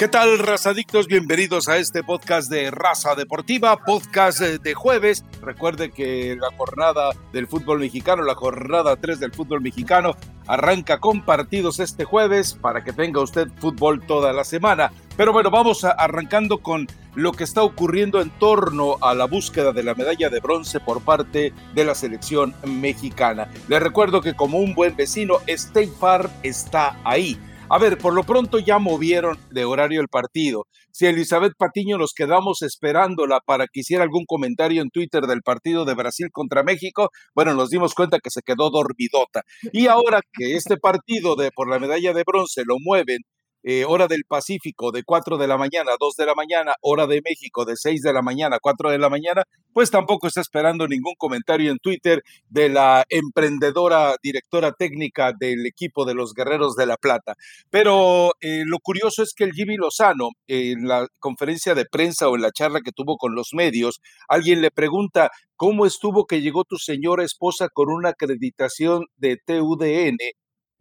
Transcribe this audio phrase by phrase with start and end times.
[0.00, 1.08] ¿Qué tal, razadictos?
[1.08, 5.26] Bienvenidos a este podcast de Raza Deportiva, podcast eh, de jueves.
[5.42, 10.16] Recuerde que la jornada del fútbol mexicano, la jornada 3 del fútbol mexicano,
[10.46, 14.90] arranca con partidos este jueves para que tenga usted fútbol toda la semana.
[15.18, 19.82] Pero bueno, vamos arrancando con lo que está ocurriendo en torno a la búsqueda de
[19.82, 23.50] la medalla de bronce por parte de la selección mexicana.
[23.68, 27.38] Les recuerdo que como un buen vecino, State Farm está ahí
[27.72, 30.66] a ver, por lo pronto ya movieron de horario el partido.
[30.90, 35.84] Si Elizabeth Patiño nos quedamos esperándola para que hiciera algún comentario en Twitter del partido
[35.84, 39.42] de Brasil contra México, bueno, nos dimos cuenta que se quedó dormidota.
[39.72, 43.18] Y ahora que este partido de por la medalla de bronce lo mueven
[43.62, 47.06] eh, hora del Pacífico de 4 de la mañana a 2 de la mañana, hora
[47.06, 50.40] de México de 6 de la mañana a 4 de la mañana, pues tampoco está
[50.40, 56.74] esperando ningún comentario en Twitter de la emprendedora directora técnica del equipo de los Guerreros
[56.74, 57.34] de la Plata.
[57.70, 62.36] Pero eh, lo curioso es que el Jimmy Lozano, en la conferencia de prensa o
[62.36, 66.64] en la charla que tuvo con los medios, alguien le pregunta, ¿cómo estuvo que llegó
[66.64, 70.18] tu señora esposa con una acreditación de TUDN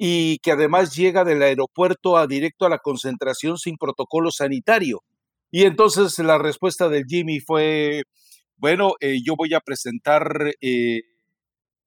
[0.02, 5.04] y que además llega del aeropuerto a directo a la concentración sin protocolo sanitario.
[5.52, 8.04] Y entonces la respuesta del Jimmy fue,
[8.56, 11.02] bueno, eh, yo voy a presentar eh,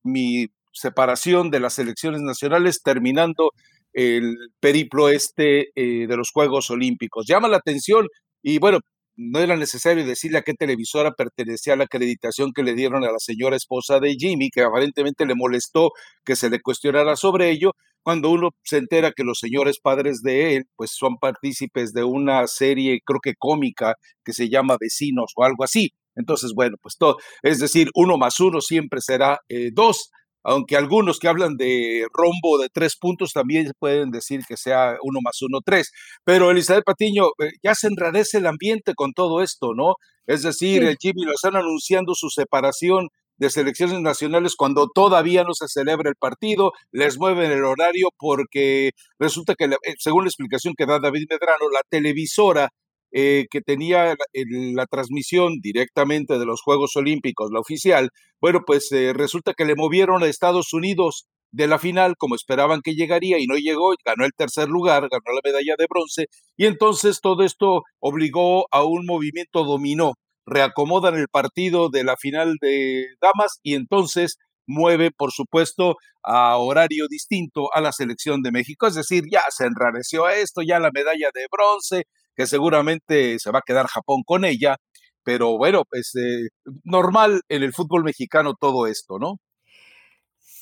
[0.03, 3.53] mi separación de las elecciones nacionales terminando
[3.95, 7.25] el periplo este eh, de los Juegos Olímpicos.
[7.27, 8.09] Llama la atención
[8.43, 8.81] y bueno,
[9.17, 13.19] no era necesario decirle a qué televisora pertenecía la acreditación que le dieron a la
[13.19, 15.93] señora esposa de Jimmy, que aparentemente le molestó
[16.25, 17.73] que se le cuestionara sobre ello,
[18.03, 22.47] cuando uno se entera que los señores padres de él, pues son partícipes de una
[22.47, 25.93] serie, creo que cómica, que se llama Vecinos o algo así.
[26.15, 30.11] Entonces, bueno, pues todo, es decir, uno más uno siempre será eh, dos,
[30.45, 35.21] aunque algunos que hablan de rombo de tres puntos también pueden decir que sea uno
[35.23, 35.93] más uno tres.
[36.25, 39.95] Pero Elizabeth Patiño, eh, ya se enradece el ambiente con todo esto, ¿no?
[40.27, 43.09] Es decir, el Jimmy lo están anunciando su separación
[43.43, 48.93] de selecciones nacionales cuando todavía no se celebra el partido, les mueven el horario porque
[49.19, 52.69] resulta que, eh, según la explicación que da David Medrano, la televisora
[53.11, 58.11] eh, que tenía la, transmisión directamente de los Juegos Olímpicos, la oficial,
[58.41, 62.81] bueno, pues eh, resulta que le movieron a Estados Unidos de la final como esperaban
[62.81, 66.27] que llegaría y no llegó, ganó el tercer lugar, ganó la medalla de bronce
[66.57, 70.15] y entonces todo esto obligó a un movimiento dominó
[70.47, 74.37] reacomodan el partido de la final de damas y entonces
[74.67, 78.87] mueve, por supuesto, a horario distinto a la selección de México.
[78.87, 82.05] Es decir, ya se enrareció esto, ya la medalla de bronce,
[82.37, 84.77] que seguramente se va a quedar Japón con ella,
[85.25, 86.49] pero bueno, es eh,
[86.85, 89.39] normal en el fútbol mexicano todo esto, ¿no?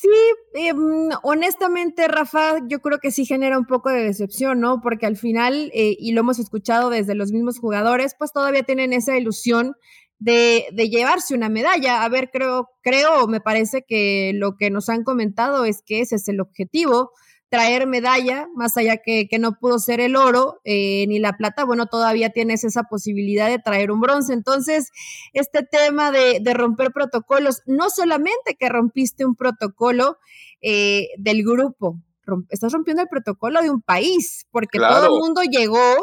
[0.00, 0.08] Sí,
[0.54, 4.80] em, honestamente, Rafa, yo creo que sí genera un poco de decepción, ¿no?
[4.80, 8.94] Porque al final, eh, y lo hemos escuchado desde los mismos jugadores, pues todavía tienen
[8.94, 9.74] esa ilusión
[10.18, 12.02] de, de, llevarse una medalla.
[12.02, 16.16] A ver, creo, creo, me parece que lo que nos han comentado es que ese
[16.16, 17.10] es el objetivo
[17.50, 21.64] traer medalla, más allá que, que no pudo ser el oro eh, ni la plata,
[21.64, 24.32] bueno, todavía tienes esa posibilidad de traer un bronce.
[24.32, 24.90] Entonces,
[25.32, 30.18] este tema de, de romper protocolos, no solamente que rompiste un protocolo
[30.62, 31.98] eh, del grupo,
[32.48, 35.96] estás rompiendo el protocolo de un país, porque todo el mundo llegó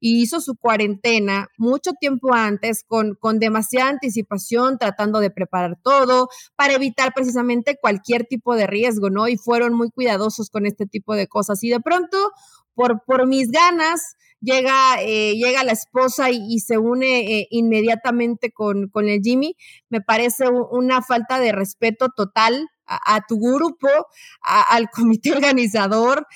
[0.00, 6.28] y hizo su cuarentena mucho tiempo antes, con, con demasiada anticipación, tratando de preparar todo
[6.56, 9.28] para evitar precisamente cualquier tipo de riesgo, ¿no?
[9.28, 11.62] Y fueron muy cuidadosos con este tipo de cosas.
[11.64, 12.16] Y de pronto,
[12.74, 18.88] por, por mis ganas, llega, eh, llega la esposa y, se une eh, inmediatamente con,
[18.88, 19.56] con el Jimmy,
[19.88, 23.88] me parece una falta de respeto total a, tu grupo,
[24.42, 26.26] al comité organizador,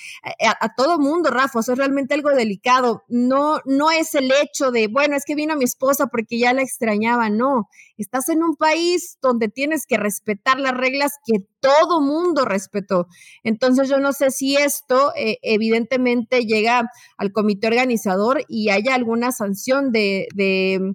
[0.60, 1.60] a, todo mundo, Rafa.
[1.60, 3.02] Eso es realmente algo delicado.
[3.08, 6.62] No, no es el hecho de, bueno, es que vino mi esposa porque ya la
[6.62, 7.30] extrañaba.
[7.30, 13.06] No, estás en un país donde tienes que respetar las reglas que todo mundo respetó.
[13.42, 19.32] Entonces yo no sé si esto eh, evidentemente llega al comité organizador y haya alguna
[19.32, 20.94] sanción de, de,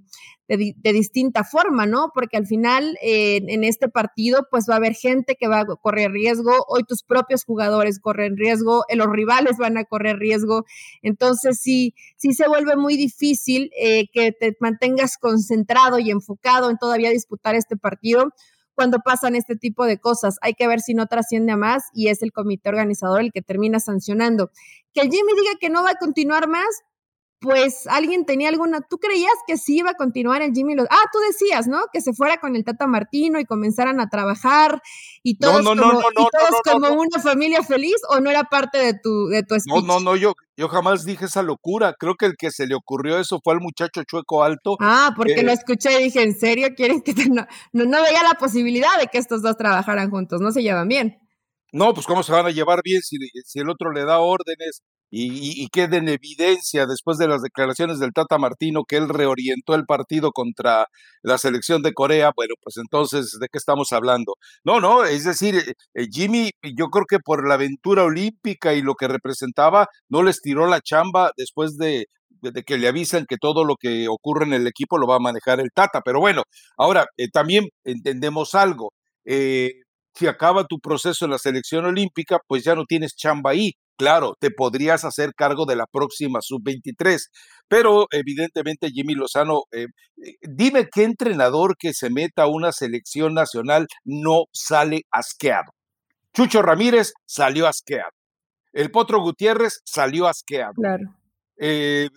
[0.58, 2.12] distinta forma, ¿no?
[2.14, 6.12] Porque al final en este partido pues va a haber gente que va a correr
[6.12, 10.66] riesgo, hoy tus propios jugadores corren riesgo, eh, los rivales van a correr riesgo,
[11.02, 16.78] entonces sí, sí se vuelve muy difícil eh, que te mantengas concentrado y enfocado en
[16.78, 18.30] todavía disputar este partido
[18.74, 20.38] cuando pasan este tipo de cosas.
[20.42, 23.42] Hay que ver si no trasciende a más y es el comité organizador el que
[23.42, 24.50] termina sancionando.
[24.94, 26.82] Que el Jimmy diga que no va a continuar más,
[27.42, 31.18] pues alguien tenía alguna, ¿tú creías que sí iba a continuar el Jimmy Ah, tú
[31.28, 31.86] decías, ¿no?
[31.92, 34.80] Que se fuera con el Tata Martino y comenzaran a trabajar
[35.24, 39.74] y todos como, una familia feliz o no era parte de tu, de tu speech?
[39.74, 41.96] No, no, no, yo, yo jamás dije esa locura.
[41.98, 44.78] Creo que el que se le ocurrió eso fue al muchacho chueco alto.
[44.80, 48.38] Ah, porque lo escuché y dije, ¿en serio quieren que no, no, no veía la
[48.40, 50.42] posibilidad de que estos dos trabajaran juntos?
[50.42, 51.18] No se llevan bien.
[51.74, 54.84] No, pues cómo se van a llevar bien si, si el otro le da órdenes
[55.12, 59.76] y, y, quede en evidencia después de las declaraciones del Tata Martino que él reorientó
[59.76, 60.88] el partido contra
[61.22, 64.36] la selección de Corea, bueno, pues entonces, ¿de qué estamos hablando?
[64.64, 68.82] No, no, es decir, eh, eh, Jimmy, yo creo que por la aventura olímpica y
[68.82, 73.38] lo que representaba, no les tiró la chamba después de, de que le avisan que
[73.38, 76.02] todo lo que ocurre en el equipo lo va a manejar el Tata.
[76.06, 76.44] Pero bueno,
[76.78, 78.94] ahora eh, también entendemos algo.
[80.14, 83.74] si acaba tu proceso en la selección olímpica, pues ya no tienes chamba ahí.
[84.02, 87.20] Claro, te podrías hacer cargo de la próxima sub-23,
[87.68, 89.86] pero evidentemente Jimmy Lozano, eh,
[90.26, 95.72] eh, dime qué entrenador que se meta a una selección nacional no sale asqueado.
[96.34, 98.10] Chucho Ramírez salió asqueado.
[98.74, 100.74] El Potro Gutiérrez salió asqueado.
[100.74, 101.16] Claro.
[101.60, 102.10] Eh,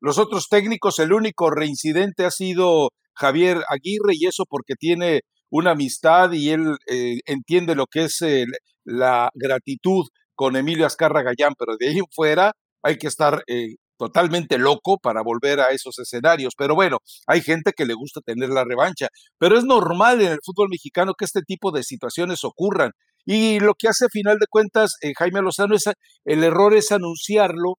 [0.00, 5.72] los otros técnicos, el único reincidente ha sido Javier Aguirre y eso porque tiene una
[5.72, 8.20] amistad y él entiende lo que es
[8.84, 10.04] la gratitud
[10.38, 12.52] con Emilio Azcarra Gallán, pero de ahí fuera
[12.84, 16.54] hay que estar eh, totalmente loco para volver a esos escenarios.
[16.56, 20.38] Pero bueno, hay gente que le gusta tener la revancha, pero es normal en el
[20.44, 22.92] fútbol mexicano que este tipo de situaciones ocurran.
[23.26, 25.90] Y lo que hace a final de cuentas eh, Jaime Lozano es
[26.24, 27.74] el error es anunciarlo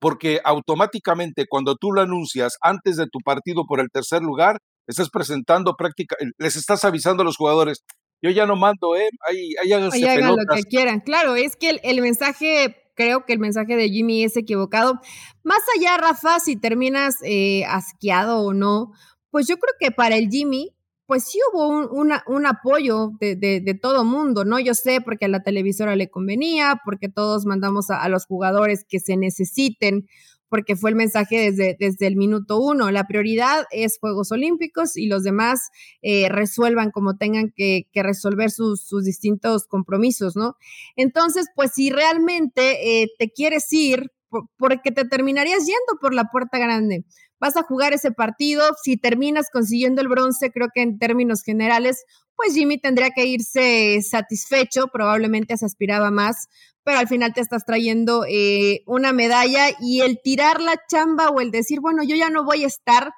[0.00, 5.10] porque automáticamente cuando tú lo anuncias antes de tu partido por el tercer lugar, estás
[5.10, 7.84] presentando práctica, les estás avisando a los jugadores,
[8.22, 9.08] yo ya no mando, ¿eh?
[9.28, 11.00] Ahí, ahí hagan lo que quieran.
[11.00, 15.00] Claro, es que el, mensaje, creo que el mensaje de Jimmy es equivocado.
[15.42, 18.92] Más allá, Rafa, si terminas eh, asqueado o no,
[19.30, 20.74] pues yo creo que para el Jimmy,
[21.06, 24.60] pues sí hubo un, un apoyo de, de, de, todo mundo, ¿no?
[24.60, 29.00] Yo sé porque a la televisora le convenía, porque todos mandamos a los jugadores que
[29.00, 30.06] se necesiten
[30.50, 32.90] porque fue el mensaje desde, desde el minuto uno.
[32.90, 35.70] La prioridad es Juegos Olímpicos y los demás
[36.02, 40.56] eh, resuelvan como tengan que, resolver sus, distintos compromisos, ¿no?
[40.96, 44.10] Entonces, pues si realmente eh, te quieres ir,
[44.56, 47.04] porque te terminarías yendo por la puerta grande.
[47.40, 52.04] Vas a jugar ese partido, si terminas consiguiendo el bronce, creo que en términos generales,
[52.36, 56.48] pues Jimmy tendría que irse satisfecho, probablemente se aspiraba más,
[56.84, 61.40] pero al final te estás trayendo eh, una medalla y el tirar la chamba o
[61.40, 63.10] el decir, bueno, yo ya no voy a estar,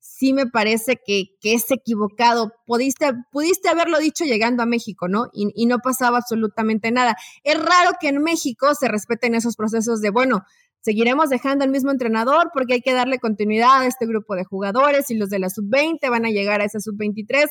[0.00, 2.52] sí me parece que, que es equivocado.
[2.66, 5.26] Pudiste, pudiste haberlo dicho llegando a México, ¿no?
[5.32, 7.16] Y, y no pasaba absolutamente nada.
[7.42, 10.44] Es raro que en México se respeten esos procesos de, bueno,
[10.80, 15.10] seguiremos dejando al mismo entrenador porque hay que darle continuidad a este grupo de jugadores
[15.10, 17.46] y los de la sub-20 van a llegar a esa sub-23.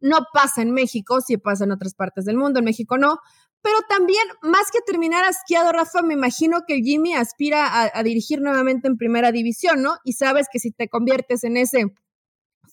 [0.00, 3.18] No pasa en México, sí pasa en otras partes del mundo, en México no,
[3.62, 8.88] pero también, más que terminar asqueado, Rafa, me imagino que Jimmy aspira a, dirigir nuevamente
[8.88, 9.94] en primera división, ¿no?
[10.04, 11.86] Y sabes que si te conviertes en ese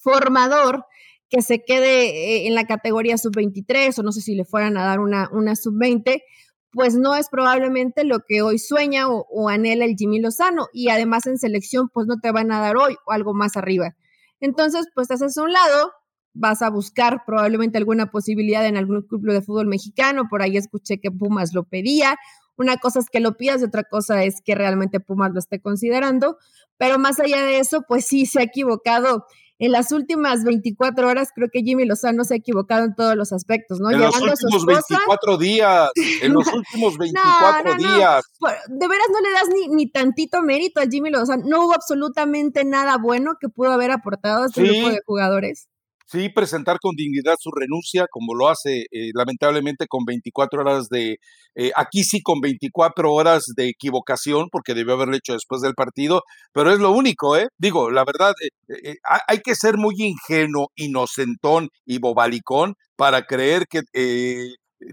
[0.02, 0.86] formador
[1.30, 4.84] que se quede eh, en la categoría sub-23 o no sé si le fueran a
[4.84, 6.24] dar una, una sub-20,
[6.72, 10.68] pues no es probablemente lo que hoy sueña o, o, anhela el Jimmy Lozano.
[10.74, 13.96] Y además en selección, pues no te van a dar hoy o algo más arriba.
[14.40, 15.92] Entonces, pues te haces a un lado,
[16.34, 21.00] vas a buscar probablemente alguna posibilidad en algún club de fútbol mexicano, por ahí escuché
[21.00, 22.18] que Pumas lo pedía,
[22.60, 25.62] una cosa es que lo pidas y otra cosa es que realmente Pumas lo esté
[25.62, 26.38] considerando,
[26.78, 29.26] pero más allá de eso, pues sí se ha equivocado.
[29.62, 33.34] En las últimas 24 horas creo que Jimmy Lozano se ha equivocado en todos los
[33.34, 33.92] aspectos, ¿no?
[33.92, 35.90] En los últimos 24 días,
[36.22, 38.24] en los últimos 24 días.
[38.68, 41.44] De veras no le das ni, ni tantito mérito a Jimmy Lozano.
[41.46, 45.68] No hubo absolutamente nada bueno que pudo haber aportado a este grupo de jugadores
[46.12, 51.18] sí presentar con dignidad su renuncia, como lo hace eh, lamentablemente con 24 horas de,
[51.56, 56.24] eh, aquí sí con 24 horas de equivocación, porque debió haberlo hecho después del partido,
[56.52, 57.48] pero es lo único, ¿eh?
[57.58, 58.34] Digo, la verdad,
[58.70, 58.96] eh,
[59.28, 63.82] hay que ser muy ingenuo, inocentón y bobalicón para creer que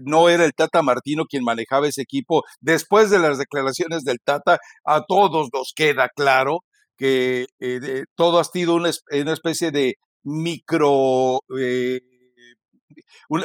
[0.03, 2.43] no era el Tata Martino quien manejaba ese equipo.
[2.61, 6.59] Después de las declaraciones del Tata, a todos nos queda claro
[6.97, 7.45] que
[8.15, 9.95] todo ha sido una, especie de
[10.27, 12.01] micro, eh,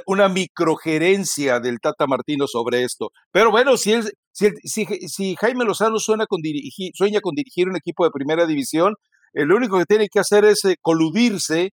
[0.06, 3.10] una, microgerencia del Tata Martino sobre esto.
[3.30, 3.94] Pero bueno, si,
[4.32, 5.98] si, si, Jaime Lozano
[6.28, 8.94] con dirigir, sueña con dirigir un equipo de primera división,
[9.34, 11.70] eh, lo único que tiene que hacer es eh, coludirse,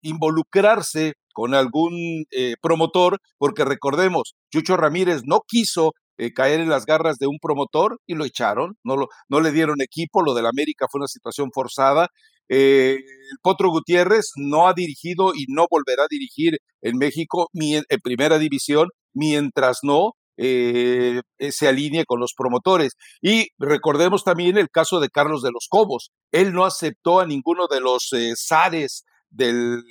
[0.00, 2.24] involucrarse con algún
[2.60, 7.98] promotor, porque recordemos, Chucho Ramírez no quiso eh, caer en las garras de un promotor
[8.06, 11.50] y lo echaron, no, lo, no le dieron equipo, lo del América fue una situación
[11.52, 12.08] forzada.
[12.48, 18.00] Eh, el Potro Gutiérrez no ha dirigido y no volverá a dirigir en México en
[18.02, 21.20] primera división mientras no eh,
[21.50, 22.92] se alinee con los promotores.
[23.20, 26.10] Y recordemos también el caso de Carlos de los Cobos.
[26.30, 29.82] Él no aceptó a ninguno de los eh, zares del,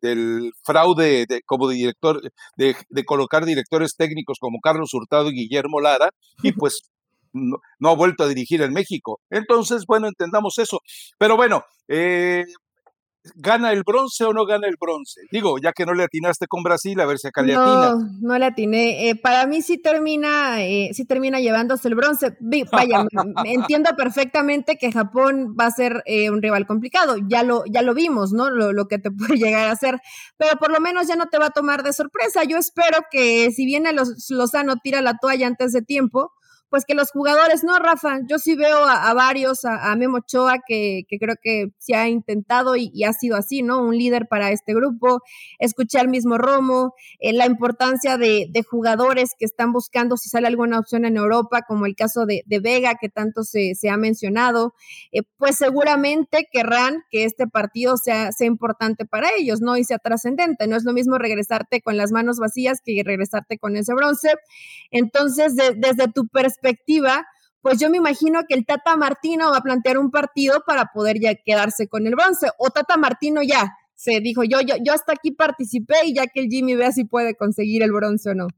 [0.00, 2.20] del fraude de, como director,
[2.56, 6.10] de, de, colocar directores técnicos como Carlos Hurtado y Guillermo Lara,
[6.42, 6.82] y pues
[7.34, 9.20] no, no, ha vuelto a dirigir en México.
[9.30, 10.80] Entonces, bueno, entendamos eso.
[11.18, 12.44] Pero bueno, eh,
[13.36, 15.22] ¿Gana el bronce o no gana el bronce?
[15.30, 17.94] Digo, ya que no le atinaste con Brasil, a ver si acá le atina.
[17.94, 19.08] No, no le atiné.
[19.08, 22.36] Eh, para mí sí termina, eh, sí termina llevándose el bronce.
[22.70, 23.06] Vaya,
[23.46, 27.16] entiendo perfectamente que Japón va a ser eh, un rival complicado.
[27.26, 28.50] Ya lo, ya lo vimos, ¿no?
[28.50, 30.00] Lo, lo, que te puede llegar a hacer.
[30.36, 32.44] Pero por lo menos ya no te va a tomar de sorpresa.
[32.44, 36.30] Yo espero que si viene los, Lozano tira la toalla antes de tiempo,
[36.74, 41.06] pues que los jugadores, no, Rafa, yo sí veo a, varios, a, Memo Ochoa, que,
[41.08, 43.80] creo que se ha intentado y, ha sido así, ¿no?
[43.80, 45.20] Un líder para este grupo.
[45.60, 50.80] Escuché al mismo Romo, eh, la importancia de, jugadores que están buscando si sale alguna
[50.80, 54.74] opción en Europa, como el caso de, Vega, que tanto se, ha mencionado,
[55.12, 59.76] eh, pues seguramente querrán que este partido sea, sea importante para ellos, ¿no?
[59.76, 60.66] Y sea trascendente.
[60.66, 64.30] No es lo mismo regresarte con las manos vacías que regresarte con ese bronce.
[64.90, 67.26] Entonces, desde tu perspectiva, perspectiva,
[67.60, 71.18] pues yo me imagino que el Tata Martino va a plantear un partido para poder
[71.20, 72.50] ya quedarse con el bronce.
[72.58, 76.40] O Tata Martino ya se dijo, yo, yo, yo hasta aquí participé y ya que
[76.40, 78.48] el Jimmy vea si puede conseguir el bronce o no.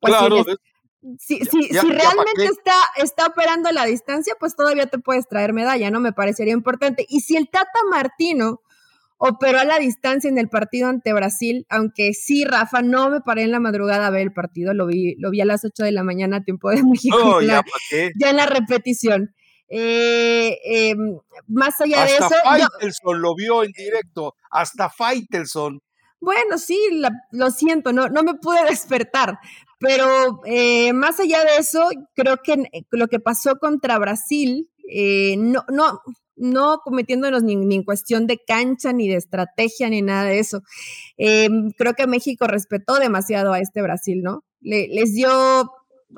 [0.00, 0.44] Pues claro.
[1.18, 5.52] Si, si, si, realmente está, está operando a la distancia, pues todavía te puedes traer
[5.52, 5.98] medalla, ¿no?
[5.98, 7.04] Me parecería importante.
[7.08, 8.60] Y si el Tata Martino
[9.24, 13.42] operó a la distancia en el partido ante Brasil, aunque sí, Rafa, no me paré
[13.44, 15.92] en la madrugada a ver el partido, lo vi, lo vi a las 8 de
[15.92, 17.62] la mañana, tiempo de México, ya,
[17.92, 19.32] en la repetición.
[19.68, 22.30] Eh, em, más allá de eso.
[22.42, 25.80] Faitelson lo vio en directo, hasta Faitelson.
[26.20, 26.80] Bueno, sí,
[27.30, 29.38] lo siento, no, no me pude despertar,
[29.78, 32.56] pero eh, más allá de eso, creo que
[32.90, 36.00] lo que pasó contra Brasil, eh, no, no,
[36.42, 40.62] no cometiéndonos ni, en cuestión de cancha, ni de estrategia, ni nada de eso.
[41.16, 44.44] Em, creo que México respetó demasiado a este Brasil, ¿no?
[44.60, 45.28] les dio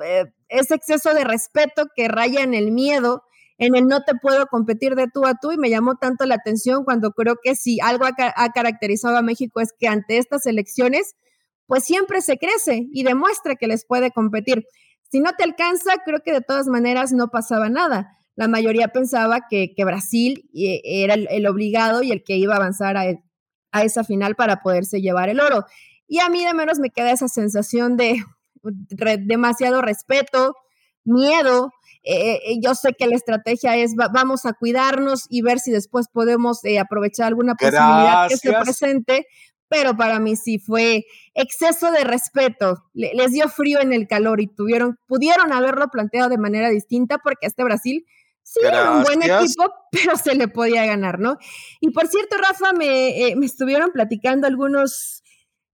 [0.03, 3.23] eh, ese exceso de respeto que raya en el miedo,
[3.57, 6.35] en el no te puedo competir de tú a tú, y me llamó tanto la
[6.35, 11.15] atención cuando creo que si algo ha caracterizado a México es que ante estas elecciones,
[11.65, 14.63] pues siempre se crece y demuestra que les puede competir.
[15.11, 19.47] Si no te alcanza, creo que de todas maneras no pasaba nada la mayoría pensaba
[19.49, 23.05] que, Brasil eh, era el, obligado y el que iba a avanzar a,
[23.71, 25.65] a, esa final para poderse llevar el oro.
[26.07, 28.23] Y a mí de menos me queda esa sensación de
[29.19, 30.55] demasiado respeto,
[31.03, 31.71] miedo.
[32.03, 36.07] Eh, eh, yo sé que la estrategia es vamos a cuidarnos y ver si después
[36.11, 39.27] podemos aprovechar alguna posibilidad que se presente,
[39.69, 42.83] pero para mí sí fue exceso de respeto.
[42.93, 47.47] les dio frío en el calor y tuvieron, pudieron haberlo planteado de manera distinta porque
[47.47, 48.05] este Brasil
[48.47, 51.37] Sí, era un buen equipo, pero se le podía ganar, ¿no?
[51.81, 55.23] Y por cierto, Rafa, me, eh, me estuvieron platicando algunos,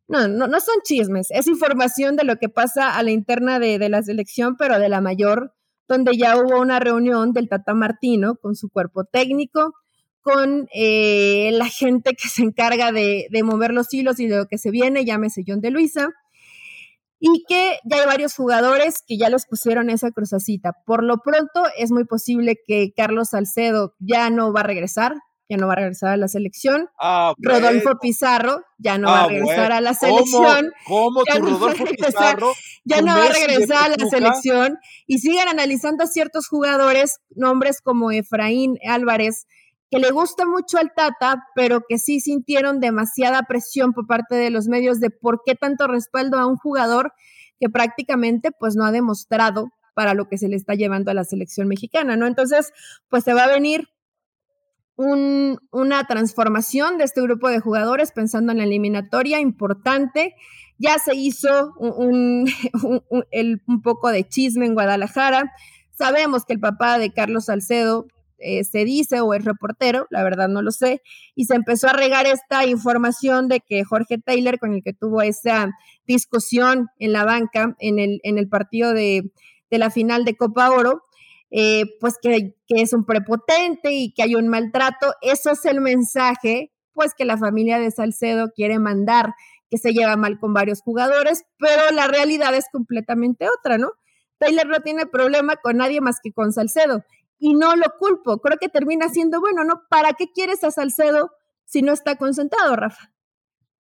[0.08, 3.78] no, no, no, son chismes, es información de lo que pasa a la interna de,
[3.78, 5.54] de la selección, pero de la mayor,
[5.90, 9.74] donde ya hubo una reunión del Tata Martino con su cuerpo técnico,
[10.22, 14.46] con eh, la gente que se encarga de, de mover los hilos y de lo
[14.46, 16.10] que se viene, llámese John de Luisa
[17.24, 20.74] y que ya hay varios jugadores que ya les pusieron esa cruzacita.
[20.86, 25.14] Por lo pronto es muy posible que Carlos Salcedo ya no va a regresar,
[25.48, 26.90] ya no va a regresar a la selección.
[27.00, 30.72] Ah, Rodolfo Pizarro ya no va a ah, regresar a la selección.
[30.88, 32.54] ¿Cómo, ya no Rodolfo Pizarro?
[32.86, 34.80] Ya no va a regresar a la selección.
[35.06, 39.46] Y siguen analizando a ciertos jugadores, nombres como Efraín Álvarez,
[39.92, 44.50] que le gusta mucho al Tata, pero que sí sintieron demasiada presión por parte de
[44.50, 47.12] los medios de por qué tanto respaldo a un jugador
[47.60, 51.26] que prácticamente pues no ha demostrado para lo que se le está llevando a la
[51.26, 52.26] selección mexicana, ¿no?
[52.26, 52.72] Entonces,
[53.10, 53.90] pues se va a venir
[54.96, 60.36] una transformación de este grupo de jugadores pensando en la eliminatoria importante.
[60.78, 62.46] Ya se hizo un,
[63.68, 65.52] un poco de chisme en Guadalajara.
[65.92, 68.08] Sabemos que el papá de Carlos Salcedo
[68.42, 71.02] eh, se dice o es reportero, la verdad no lo sé,
[71.36, 75.22] y se empezó a regar esta información de que Jorge Taylor, con el que tuvo
[75.22, 75.72] esa
[76.06, 79.32] discusión en la banca en el, en el partido de,
[79.70, 81.04] la final de Copa Oro,
[81.50, 85.14] eh, pues que, que, es un prepotente y que hay un maltrato.
[85.22, 89.34] Eso es el mensaje, pues que la familia de Salcedo quiere mandar,
[89.70, 93.92] que se lleva mal con varios jugadores, pero la realidad es completamente otra, ¿no?
[94.38, 97.04] Taylor no tiene problema con nadie más que con Salcedo
[97.42, 98.38] y no lo culpo.
[98.38, 99.82] Creo que termina siendo bueno, ¿no?
[99.90, 101.32] ¿Para qué quieres a Salcedo
[101.66, 103.12] si no está concentrado, Rafa?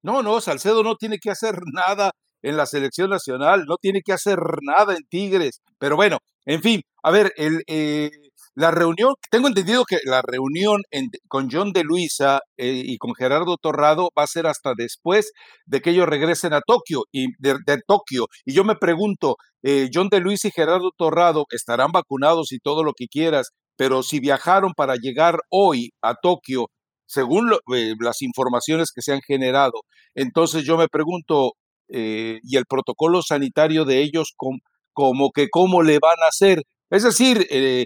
[0.01, 4.13] No, no, Salcedo no tiene que hacer nada en la selección nacional, no tiene que
[4.13, 5.61] hacer nada en Tigres.
[5.77, 8.09] Pero bueno, en fin, a ver, el, eh,
[8.61, 10.81] la reunión, tengo entendido que la reunión
[11.27, 15.31] con John de Luisa eh, y con Gerardo Torrado va a ser hasta después
[15.65, 18.27] de que ellos regresen a Tokio y de, Tokio.
[18.45, 22.83] Y yo me pregunto, eh, John de Luisa y Gerardo Torrado estarán vacunados y todo
[22.83, 26.67] lo que quieras, pero si viajaron para llegar hoy a Tokio,
[27.07, 27.51] según
[27.99, 29.81] las informaciones que se han generado,
[30.15, 31.53] entonces yo me pregunto,
[31.89, 36.63] eh, y el protocolo sanitario de ellos, como que cómo le van a hacer.
[36.91, 37.85] Es decir, eh,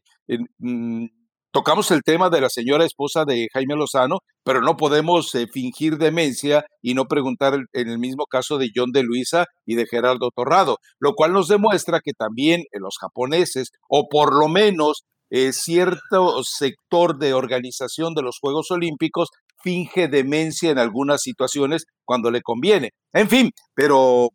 [0.57, 1.05] mm,
[1.51, 5.97] tocamos el tema de la señora esposa de Jaime Lozano, pero no podemos eh, fingir
[5.97, 10.31] demencia y no preguntar en el mismo caso de John de Luisa y de Gerardo
[10.35, 15.05] Torrado, lo cual nos demuestra que también los japoneses, o por lo menos
[15.51, 19.29] cierto sector de organización de los Juegos Olímpicos,
[19.61, 22.91] finge demencia en algunas situaciones cuando le conviene.
[23.13, 24.29] En fin, pero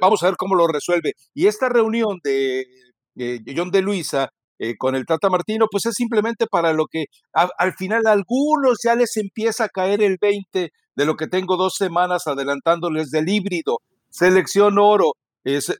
[0.00, 1.12] vamos a ver cómo lo resuelve.
[1.32, 2.64] Y esta reunión de,
[3.16, 7.74] John de Luisa eh, con el Tata Martino, pues es simplemente para lo que al
[7.74, 11.74] final a algunos ya les empieza a caer el 20 de lo que tengo dos
[11.76, 13.78] semanas adelantándoles del híbrido.
[14.10, 15.14] Selección oro,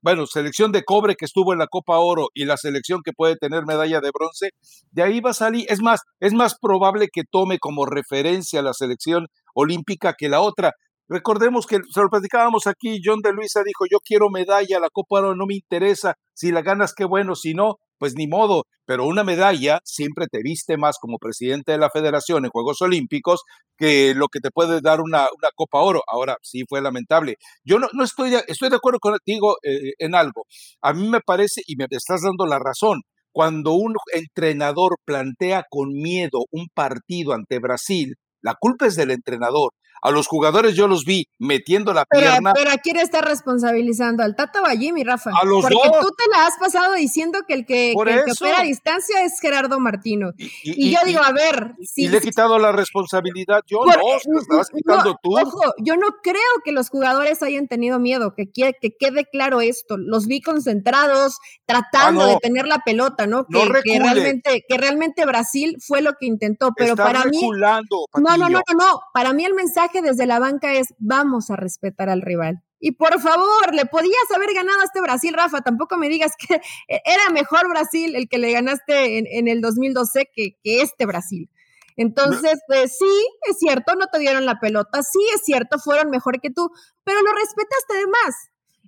[0.02, 3.36] bueno, selección de cobre que estuvo en la Copa Oro y la selección que puede
[3.36, 4.50] tener medalla de bronce,
[4.90, 8.74] de ahí va a salir, es más, es más probable que tome como referencia la
[8.74, 10.72] selección olímpica que la otra.
[11.08, 15.18] Recordemos que se lo platicábamos aquí, John de Luisa dijo, yo quiero medalla, la Copa
[15.18, 19.06] Oro no me interesa, si la ganas qué bueno, si no, pues ni modo, pero
[19.06, 23.42] una medalla siempre te viste más como presidente de la federación en Juegos Olímpicos
[23.76, 26.02] que lo que te puede dar una, una Copa Oro.
[26.06, 27.36] Ahora, sí fue lamentable.
[27.64, 30.44] Yo no, no estoy, de, estoy de acuerdo contigo eh, en algo.
[30.82, 35.88] A mí me parece, y me estás dando la razón, cuando un entrenador plantea con
[35.92, 39.72] miedo un partido ante Brasil, la culpa es del entrenador.
[40.04, 42.52] A los jugadores yo los vi metiendo la pierna.
[42.52, 44.22] Pero ¿a quién está responsabilizando?
[44.22, 45.30] ¿Al Tata o a Jimmy, Rafa?
[45.30, 49.24] A los Porque tú te la has pasado diciendo que el que, opera a distancia
[49.24, 50.32] es Gerardo Martino.
[50.36, 51.72] Y, yo digo, a ver.
[51.80, 55.38] Si, y le he quitado la responsabilidad yo, no, te quitando tú.
[55.38, 59.96] Ojo, yo no creo que los jugadores hayan tenido miedo, que, que quede claro esto.
[59.96, 63.46] Los vi concentrados, tratando ah, de tener la pelota, ¿no?
[63.46, 66.72] Que, que, realmente, que realmente Brasil fue lo que intentó.
[66.76, 67.40] Pero para mí.
[67.40, 69.00] No, no, no, no, no.
[69.14, 72.62] Para mí el mensaje desde la banca es vamos a respetar al rival.
[72.80, 75.62] Y por favor, le podías haber ganado a este Brasil, Rafa.
[75.62, 80.58] Tampoco me digas que era mejor Brasil el que le ganaste en, el 2012 que,
[80.62, 81.48] que este Brasil.
[81.96, 86.40] Entonces, pues sí, es cierto, no te dieron la pelota, sí es cierto, fueron mejor
[86.40, 86.70] que tú,
[87.04, 88.34] pero lo respetaste de más.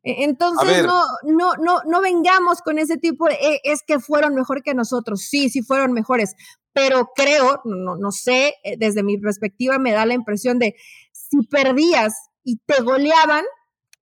[0.02, 4.34] E, entonces, no, no, no, no vengamos con ese tipo de, e, es que fueron
[4.34, 5.22] mejor que nosotros.
[5.22, 6.34] Sí, sí fueron mejores,
[6.76, 10.76] pero creo, no, no sé, eh, desde mi perspectiva me da la impresión de
[11.10, 13.46] si perdías y te goleaban,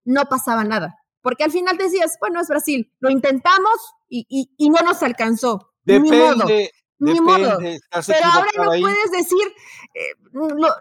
[0.03, 0.97] no pasaba nada.
[1.21, 5.71] Porque al final decías, bueno, es Brasil, lo intentamos y, y, no nos alcanzó.
[5.85, 7.59] Depende, ni modo.
[7.59, 9.47] Pero ahora no puedes decir,
[9.93, 10.13] eh,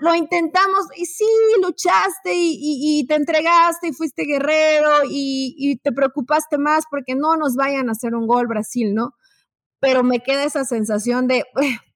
[0.01, 1.29] lo, intentamos y sí,
[1.63, 7.55] luchaste y, y, te entregaste y fuiste guerrero y, te preocupaste más porque no nos
[7.55, 9.15] vayan a hacer un gol Brasil, ¿no?
[9.85, 11.45] Pero me queda esa sensación de,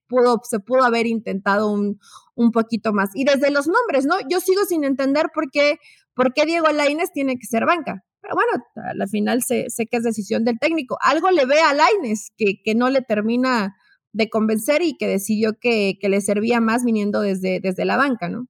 [0.08, 1.98] pudo, se pudo haber intentado un,
[2.34, 3.08] un poquito más.
[3.14, 4.16] Y desde los nombres, ¿no?
[4.28, 5.78] Yo sigo sin entender por qué,
[6.14, 8.04] por qué Diego Laines tiene que ser banca.
[8.20, 10.98] Pero bueno, a la final sé, sé que es decisión del técnico.
[11.00, 13.74] Algo le ve a Laines que, que no le termina
[14.12, 18.28] de convencer y que decidió que, que le servía más viniendo desde, desde la banca,
[18.28, 18.48] ¿no?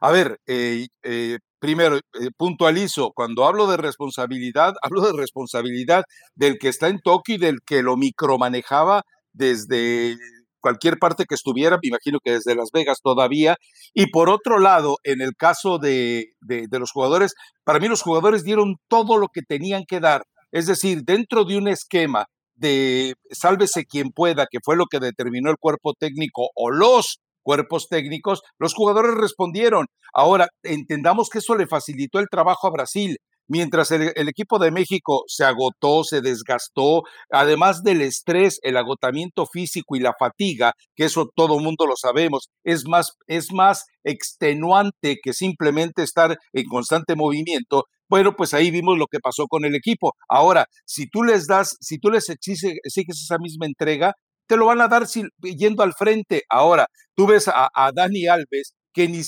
[0.00, 6.58] A ver, eh, eh, primero, eh, puntualizo, cuando hablo de responsabilidad, hablo de responsabilidad del
[6.58, 10.16] que está en Tokio y del que lo micromanejaba desde
[10.60, 13.56] cualquier parte que estuviera, me imagino que desde Las Vegas todavía.
[13.94, 18.02] Y por otro lado, en el caso de, de, de los jugadores, para mí los
[18.02, 20.24] jugadores dieron todo lo que tenían que dar.
[20.52, 25.50] Es decir, dentro de un esquema de sálvese quien pueda, que fue lo que determinó
[25.50, 29.86] el cuerpo técnico o los cuerpos técnicos, los jugadores respondieron.
[30.14, 33.16] Ahora, entendamos que eso le facilitó el trabajo a Brasil.
[33.48, 39.96] Mientras el, equipo de México se agotó, se desgastó, además del estrés, el agotamiento físico
[39.96, 45.32] y la fatiga, que eso todo mundo lo sabemos, es más, es más extenuante que
[45.32, 50.14] simplemente estar en constante movimiento, bueno, pues ahí vimos lo que pasó con el equipo.
[50.28, 54.14] Ahora, si tú les das, si tú les exiges esa misma entrega,
[54.50, 56.42] te lo van a dar yendo al frente.
[56.48, 59.20] Ahora, tú ves a, Dani Alves que ni,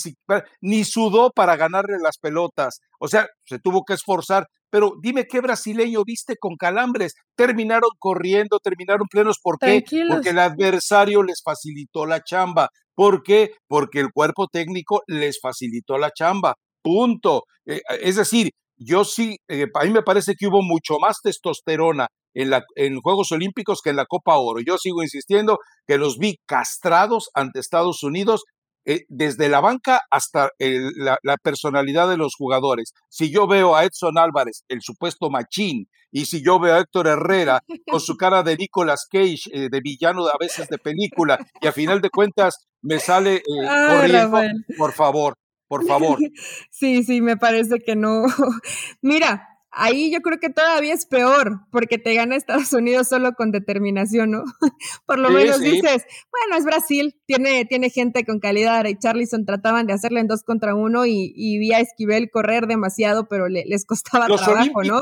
[0.61, 2.81] ni sudó para ganarle las pelotas.
[2.99, 7.15] O sea, se tuvo que esforzar, pero dime qué brasileño viste con calambres.
[7.37, 9.39] Terminaron corriendo, terminaron plenos.
[9.41, 9.85] ¿Por qué?
[10.09, 12.71] Porque el adversario les facilitó la chamba.
[12.97, 13.53] ¿Por qué?
[13.69, 16.57] Porque el cuerpo técnico les facilitó la chamba.
[16.83, 17.45] Punto.
[17.65, 22.09] Eh, es decir, yo sí, eh, a mí me parece que hubo mucho más testosterona
[22.35, 24.61] en, la, en Juegos Olímpicos que en la Copa Oro.
[24.61, 28.45] Yo sigo insistiendo que los vi castrados ante Estados Unidos
[28.85, 32.93] eh, desde la banca hasta la, personalidad de los jugadores.
[33.09, 37.07] Si yo veo a Edson Álvarez, el supuesto machín, y si yo veo a Héctor
[37.07, 41.69] Herrera con su cara de Nicolas Cage, eh, de villano a veces de película, y
[41.69, 43.43] a final de cuentas me sale eh,
[43.89, 44.41] corriendo,
[44.77, 45.37] por favor,
[45.69, 46.19] por favor.
[46.71, 48.25] Sí, sí, me parece que no.
[49.01, 53.51] Mira, ahí yo creo que todavía es peor, porque te gana Estados Unidos solo con
[53.51, 54.45] determinación, ¿no?
[55.07, 58.85] Por lo menos dices, bueno, es Brasil, tiene, tiene gente con calidad.
[58.87, 62.67] Y Charlison trataban de hacerle en dos contra uno y, y vi a Esquivel correr
[62.67, 65.01] demasiado, pero les costaba Los trabajo, ¿no?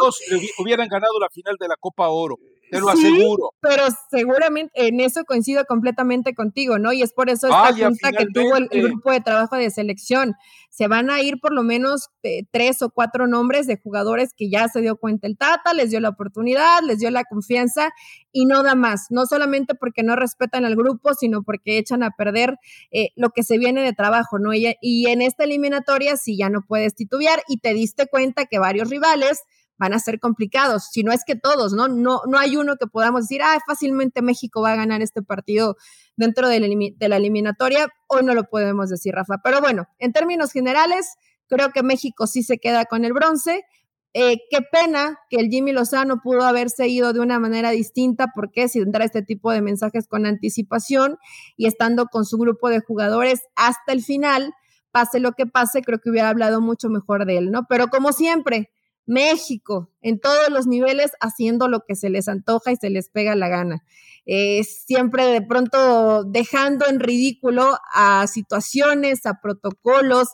[0.59, 2.39] hubieran ganado la final de la Copa Oro.
[2.71, 3.53] Te lo aseguro.
[3.61, 6.93] Pero seguramente en eso coincido completamente contigo, ¿no?
[6.93, 10.35] Y es por eso esta junta que tuvo el, grupo de trabajo de selección.
[10.71, 14.49] Se van a ir por lo menos eh, tres o cuatro nombres de jugadores que
[14.49, 17.91] ya se dio cuenta el Tata, les dio la oportunidad, les dio la confianza
[18.31, 19.07] y no da más.
[19.11, 22.57] No solamente porque no respetan al grupo, sino porque echan a perder
[22.93, 24.55] eh, lo que se viene de trabajo, ¿no?
[24.55, 28.59] Y, y en esta eliminatoria, si ya no puedes titubear y te diste cuenta que
[28.61, 29.43] varios rivales
[29.81, 31.89] van a ser complicados, si no es que todos, ¿no?
[31.89, 35.79] No, no hay uno que podamos decir, ah, fácilmente México va a ganar este partido
[36.17, 39.39] dentro de la, eliminatoria, hoy no lo podemos decir, Rafa.
[39.43, 41.15] Pero bueno, en términos generales,
[41.49, 43.65] creo que México sí se queda con el bronce.
[44.13, 48.69] Eh, qué pena que el Jimmy Lozano pudo haberse ido de una manera distinta, porque
[48.69, 51.17] si tendrá este tipo de mensajes con anticipación
[51.57, 54.53] y estando con su grupo de jugadores hasta el final,
[54.91, 57.65] pase lo que pase, creo que hubiera hablado mucho mejor de él, ¿no?
[57.67, 58.71] Pero como siempre,
[59.11, 63.35] México, en todos los niveles, haciendo lo que se les antoja y se les pega
[63.35, 63.83] la gana.
[64.25, 70.29] Eh, siempre de pronto dejando en ridículo a situaciones, a protocolos,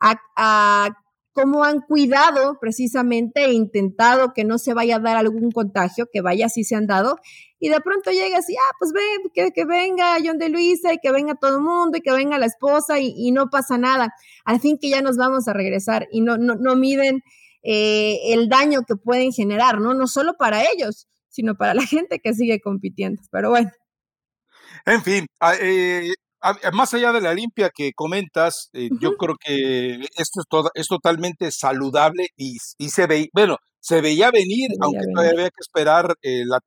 [0.00, 0.90] a,
[1.32, 6.20] cómo han cuidado precisamente e intentado que no se vaya a dar algún contagio, que
[6.20, 7.16] vaya si se han dado,
[7.58, 10.98] y de pronto llega así, ah, pues ven, que, que, venga John de Luisa y
[10.98, 14.14] que venga todo el mundo y que venga la esposa y, y, no pasa nada.
[14.44, 17.22] Al fin que ya nos vamos a regresar y no, no, no miden
[17.62, 19.94] eh, el daño que pueden generar, ¿no?
[19.94, 23.22] No solo para ellos, sino para la gente que sigue compitiendo.
[23.30, 23.70] Pero bueno.
[24.84, 25.26] En fin,
[25.60, 26.10] eh,
[26.72, 31.50] más allá de la limpia que comentas, eh, yo creo que esto es, es totalmente
[31.52, 36.58] saludable y, se ve, bueno, se veía venir, aunque todavía había que esperar la,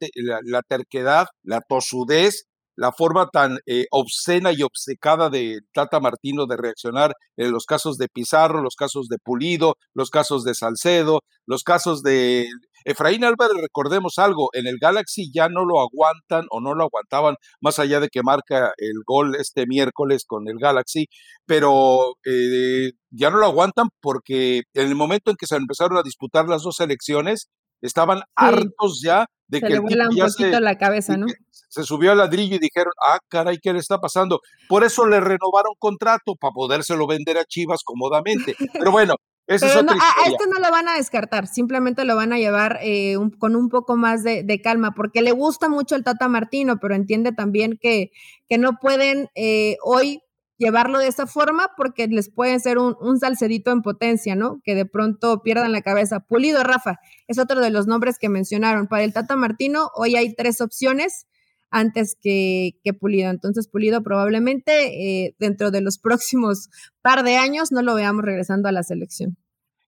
[0.43, 2.45] la, terquedad, la tosudez
[2.75, 7.97] la forma tan eh, obscena y obcecada de Tata Martino de reaccionar en los casos
[7.97, 12.47] de Pizarro, los casos de Pulido, los casos de Salcedo, los casos de
[12.85, 17.35] Efraín Álvarez, recordemos algo, en el Galaxy ya no lo aguantan o no lo aguantaban,
[17.59, 21.07] más allá de que marca el gol este miércoles con el Galaxy,
[21.47, 26.03] pero eh, ya no lo aguantan porque en el momento en que se empezaron a
[26.03, 27.49] disputar las dos elecciones,
[27.81, 31.27] estaban hartos ya de que le el un poquito la cabeza, ¿no?
[31.49, 34.39] Se subió al ladrillo y dijeron, ah, caray, ¿qué le está pasando?
[34.69, 38.55] Por eso le renovaron contrato para podérselo vender a Chivas cómodamente.
[38.73, 39.15] Pero bueno,
[39.47, 42.79] eso es otra A, este no lo van a descartar, simplemente lo van a llevar
[42.81, 46.95] eh, con un poco más de, calma, porque le gusta mucho el Tata Martino, pero
[46.95, 48.11] entiende también que,
[48.49, 50.21] que no pueden eh, hoy
[50.57, 54.61] llevarlo de esa forma porque les puede ser un, un salcedito en potencia, ¿no?
[54.63, 56.21] Que de pronto pierdan la cabeza.
[56.21, 58.87] Pulido, Rafa, es otro de los nombres que mencionaron.
[58.87, 61.27] Para el Tata Martino, hoy hay tres opciones
[61.69, 63.29] antes que, que Pulido.
[63.29, 66.69] Entonces, Pulido probablemente eh, dentro de los próximos
[67.01, 69.37] par de años no lo veamos regresando a la selección.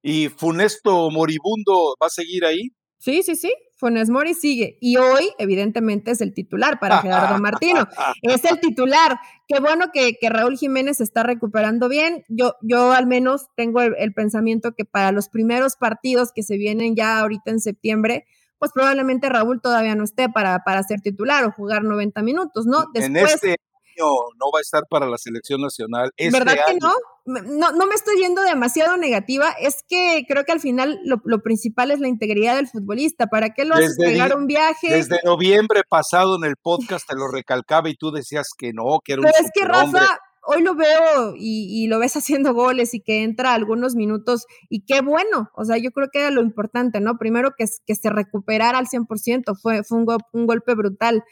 [0.01, 2.69] ¿Y Funesto Moribundo va a seguir ahí?
[2.99, 3.53] Sí, sí, sí.
[3.77, 4.77] Funes Mori sigue.
[4.81, 7.87] Y hoy, evidentemente, es el titular para Gerardo Martino.
[8.21, 9.19] Es el titular.
[9.47, 12.23] Qué bueno que, Raúl Jiménez está recuperando bien.
[12.27, 16.95] Yo, yo al menos tengo el, pensamiento que para los primeros partidos que se vienen
[16.95, 18.25] ya ahorita en septiembre,
[18.57, 22.85] pues probablemente Raúl todavía no esté para, para ser titular o jugar 90 minutos, ¿no?
[22.93, 23.57] Después, este
[24.03, 26.11] no va a estar para la selección nacional.
[26.17, 26.93] Este ¿Verdad que no?
[27.25, 27.71] no?
[27.71, 31.99] No me estoy yendo demasiado negativa, es que creo que al final lo, principal es
[31.99, 33.27] la integridad del futbolista.
[33.27, 34.93] ¿Para qué lo haces pegar un viaje?
[34.93, 39.13] Desde noviembre pasado en el podcast te lo recalcaba y tú decías que no, que
[39.13, 40.05] era Pero es que Rafa,
[40.47, 45.01] hoy lo veo y, lo ves haciendo goles y que entra algunos minutos y qué
[45.01, 47.17] bueno, o sea, yo creo que era lo importante, ¿no?
[47.17, 51.23] Primero que, que se recuperara al 100%, fue, fue un, un golpe brutal,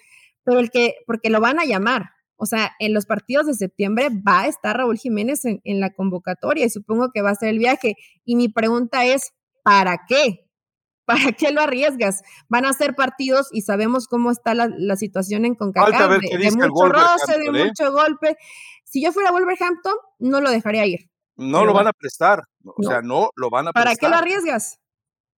[0.43, 4.09] pero el que, porque lo van a llamar, o sea, en los partidos de septiembre
[4.09, 7.59] va a estar Raúl Jiménez en, la convocatoria y supongo que va a ser el
[7.59, 7.95] viaje.
[8.23, 10.41] Y mi pregunta es, ¿para qué?
[11.05, 12.21] ¿para qué lo arriesgas?
[12.49, 16.89] Van a ser partidos y sabemos cómo está la, situación en CONCACAF, de, de mucho
[16.89, 17.65] roce, de ¿eh?
[17.65, 18.37] mucho golpe.
[18.83, 21.09] Si yo fuera Wolverhampton, no lo dejaría ir.
[21.37, 23.83] No lo van a prestar, o sea, no lo van a prestar.
[23.83, 24.79] ¿Para qué lo arriesgas?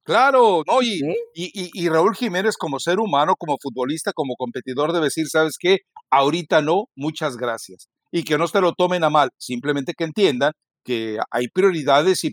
[0.08, 1.02] Claro, no, y,
[1.34, 5.80] y, y, Raúl Jiménez como ser humano, como futbolista, como competidor debe decir, ¿sabes qué?
[6.10, 7.90] Ahorita no, muchas gracias.
[8.10, 10.54] Y que no se lo tomen a mal, simplemente que entiendan
[10.86, 12.32] que hay prioridades y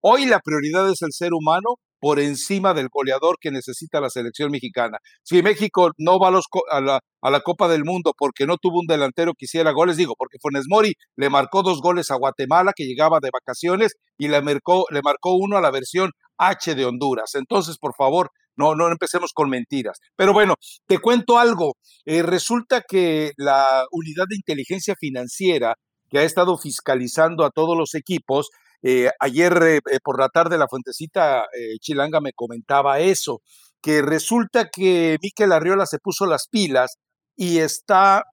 [0.00, 4.50] hoy la prioridad es el ser humano por encima del goleador que necesita la selección
[4.50, 4.96] mexicana.
[5.22, 8.86] Si México no va a, la, a, la, Copa del Mundo porque no tuvo un
[8.86, 12.86] delantero que hiciera goles, digo, porque Funes Mori le marcó dos goles a Guatemala, que
[12.86, 17.34] llegaba de vacaciones, y le marcó, le marcó uno a la versión H de Honduras.
[17.34, 19.98] Entonces, por favor, no, no empecemos con mentiras.
[20.16, 20.54] Pero bueno,
[20.86, 21.76] te cuento algo.
[22.04, 25.74] Eh, resulta que la unidad de inteligencia financiera
[26.08, 28.50] que ha estado fiscalizando a todos los equipos,
[28.82, 31.44] eh, ayer eh, por la tarde la fuentecita
[31.80, 33.42] Chilanga me comentaba eso,
[33.80, 36.96] que resulta que Miquel Arriola se puso las pilas
[37.36, 38.24] y está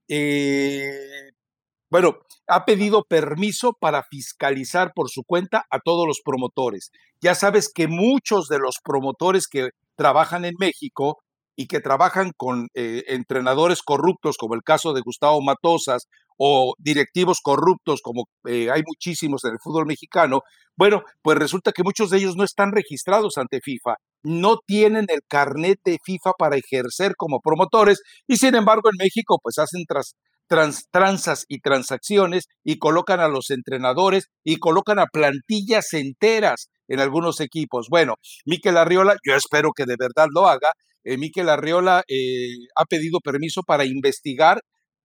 [1.89, 6.91] bueno, ha pedido permiso para fiscalizar por su cuenta a todos los promotores.
[7.21, 11.17] Ya sabes que muchos de los promotores que trabajan en México
[11.55, 17.39] y que trabajan con eh, entrenadores corruptos, como el caso de Gustavo Matosas, o directivos
[17.41, 20.41] corruptos, como eh, hay muchísimos en el fútbol mexicano,
[20.77, 25.21] bueno, pues resulta que muchos de ellos no están registrados ante FIFA, no tienen el
[25.27, 30.13] carnet de FIFA para ejercer como promotores y sin embargo en México pues hacen tras,
[30.47, 37.39] trans, y transacciones y colocan a los entrenadores y colocan a plantillas enteras en algunos
[37.41, 37.87] equipos.
[37.89, 40.71] Bueno, Miquel Arriola, yo espero que de verdad lo haga.
[41.03, 44.61] Eh, Miquel Arriola eh, ha pedido permiso para investigar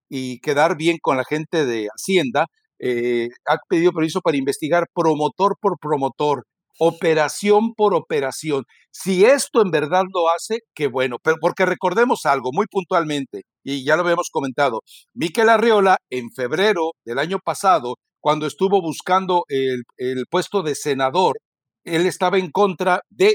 [0.08, 2.46] y quedar bien con la gente de Hacienda.
[2.78, 6.44] Eh, ha pedido permiso para investigar promotor por promotor,
[6.78, 8.64] operación por operación.
[8.90, 13.84] Si esto en verdad lo hace, qué bueno, pero porque recordemos algo muy puntualmente, y
[13.84, 14.82] ya lo habíamos comentado,
[15.14, 19.84] Miquel Arriola en febrero del año pasado, cuando estuvo buscando el,
[20.30, 21.38] puesto de senador,
[21.84, 23.34] él estaba en contra de,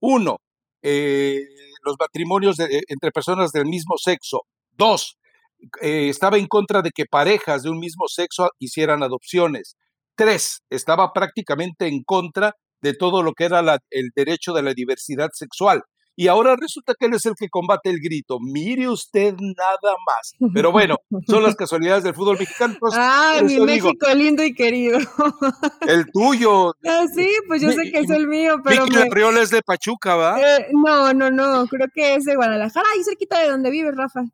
[0.00, 0.36] uno,
[0.82, 1.40] eh,
[1.84, 5.16] los matrimonios entre personas del mismo sexo, dos,
[5.80, 9.76] eh, estaba en contra de que parejas de un mismo sexo hicieran adopciones,
[10.16, 15.30] tres, estaba prácticamente en contra de todo lo que era el derecho de la diversidad
[15.32, 15.82] sexual.
[16.14, 18.38] Y ahora resulta que él es el que combate el grito.
[18.40, 20.34] Mire usted nada más.
[20.52, 20.96] Pero bueno,
[21.26, 22.76] son las casualidades del fútbol mexicano.
[22.92, 24.98] ah, mi México lindo y querido.
[25.86, 26.74] El tuyo.
[26.86, 28.84] Ah, sí, pues yo sé que es el mío, pero.
[28.84, 29.40] Vicky me...
[29.40, 30.40] es de Pachuca, ¿va?
[30.40, 31.66] Eh, no, no, no.
[31.66, 34.24] Creo que es de Guadalajara, ahí cerquita de donde vive Rafa.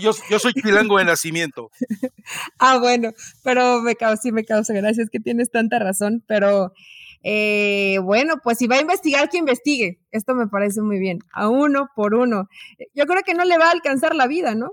[0.00, 1.70] yo, yo soy chilango de nacimiento.
[2.58, 3.10] ah, bueno,
[3.42, 6.72] pero me causa, sí me causa gracias que tienes tanta razón, pero
[7.22, 10.00] eh, bueno, pues si va a investigar, que investigue.
[10.10, 12.48] Esto me parece muy bien, a uno por uno.
[12.94, 14.72] Yo creo que no le va a alcanzar la vida, ¿no?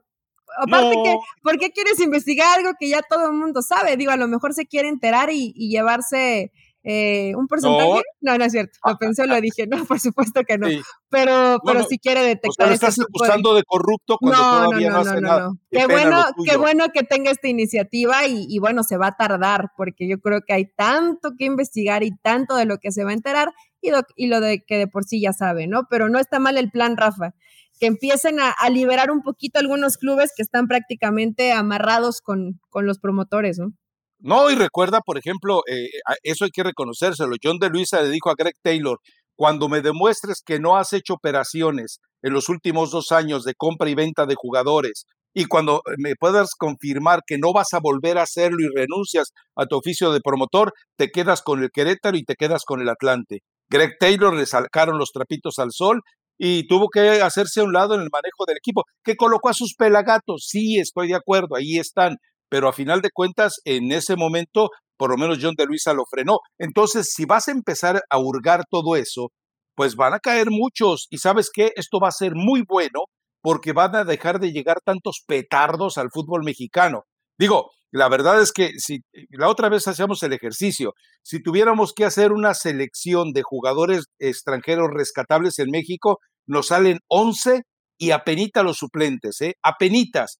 [0.57, 3.95] Aparte que, ¿por qué quieres investigar algo que ya todo el mundo sabe?
[3.97, 6.51] Digo, a lo mejor se quiere enterar y llevarse
[6.83, 8.01] eh, ¿Un porcentaje?
[8.21, 8.37] No.
[8.37, 8.79] no, es cierto.
[8.85, 9.67] Lo pensé, lo dije.
[9.69, 10.67] No, por supuesto que no.
[11.09, 12.69] Pero, pero si quiere detectar.
[12.69, 13.63] O estás acusando de...
[13.63, 15.51] corrupto cuando todavía no, hace nada.
[15.69, 20.07] Qué, bueno, qué bueno que tenga esta iniciativa y, bueno, se va a tardar porque
[20.07, 23.13] yo creo que hay tanto que investigar y tanto de lo que se va a
[23.13, 25.83] enterar y lo, y lo de que de por sí ya sabe, ¿no?
[25.89, 27.35] Pero no está mal el plan, Rafa.
[27.79, 32.85] Que empiecen a, a liberar un poquito algunos clubes que están prácticamente amarrados con, con
[32.87, 33.73] los promotores, ¿no?
[34.19, 35.87] No, y recuerda, por ejemplo, eh,
[36.23, 37.35] eso hay que reconocérselo.
[37.41, 38.99] John de Luisa le dijo a Greg Taylor,
[39.35, 43.89] cuando me demuestres que no has hecho operaciones en los últimos dos años de compra
[43.89, 48.23] y venta de jugadores, y cuando me puedas confirmar que no vas a volver a
[48.23, 52.35] hacerlo y renuncias a tu oficio de promotor, te quedas con el Querétaro y te
[52.35, 53.39] quedas con el Atlante.
[53.69, 56.01] Greg Taylor le sacaron los trapitos al sol
[56.37, 59.53] y tuvo que hacerse a un lado en el manejo del equipo, que colocó a
[59.53, 60.47] sus pelagatos.
[60.49, 62.17] Sí, estoy de acuerdo, ahí están,
[62.49, 66.03] pero a final de cuentas, en ese momento, por lo menos John de Luisa lo
[66.09, 66.39] frenó.
[66.57, 69.29] Entonces, si vas a empezar a hurgar todo eso,
[69.75, 71.07] pues van a caer muchos.
[71.09, 73.05] Y sabes qué, esto va a ser muy bueno
[73.41, 77.03] porque van a dejar de llegar tantos petardos al fútbol mexicano.
[77.37, 82.05] Digo, la verdad es que si la otra vez hacíamos el ejercicio, si tuviéramos que
[82.05, 87.61] hacer una selección de jugadores extranjeros rescatables en México, nos salen 11
[87.97, 89.53] y apenita los suplentes, ¿eh?
[89.63, 90.39] Apenitas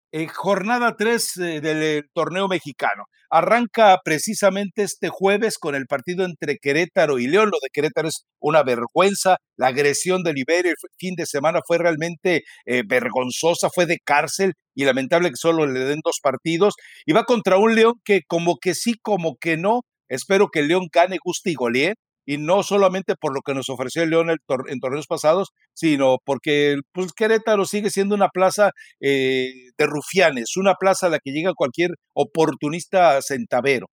[0.13, 3.05] eh, jornada 3 eh, del eh, torneo mexicano.
[3.29, 7.45] Arranca precisamente este jueves con el partido entre Querétaro y León.
[7.45, 9.37] Lo de Querétaro es una vergüenza.
[9.55, 12.41] La agresión de Liberia el fin de semana fue realmente
[12.87, 16.73] vergonzosa, fue de cárcel y lamentable que solo le den dos partidos.
[17.05, 19.81] Y va contra un León que como que sí, como que no.
[20.09, 21.93] Espero que el León gane, guste y golee
[22.31, 26.77] y no solamente por lo que nos ofreció el León en torneos pasados, sino porque
[26.93, 31.51] pues, Querétaro sigue siendo una plaza eh, de rufianes, una plaza a la que llega
[31.53, 33.87] cualquier oportunista centavero.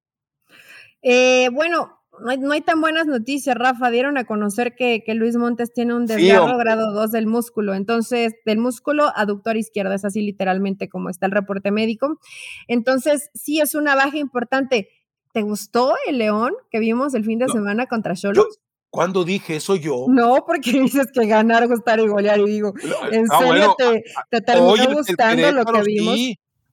[1.02, 3.90] Eh, bueno, no hay, tan buenas noticias, Rafa.
[3.90, 7.74] Dieron a conocer que, Luis Montes tiene un desgarro grado 2 del músculo.
[7.74, 12.20] Entonces, del músculo aductor izquierdo, es así literalmente como está el reporte médico.
[12.68, 14.90] Entonces, sí es una baja importante.
[15.38, 18.58] ¿Te gustó el León que vimos el fin de semana contra Cholos?
[18.90, 20.08] ¿Cuándo dije eso yo?
[20.10, 22.40] No, porque dices que ganar, gustar y golear.
[22.40, 22.74] Y digo,
[23.12, 26.18] ¿en ah, serio te, te, terminó gustando lo que vimos?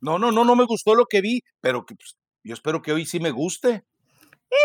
[0.00, 2.92] No, no, no, no me gustó lo que vi, pero que, pues, yo espero que
[2.92, 3.84] hoy sí me guste.
[4.50, 4.56] Eh,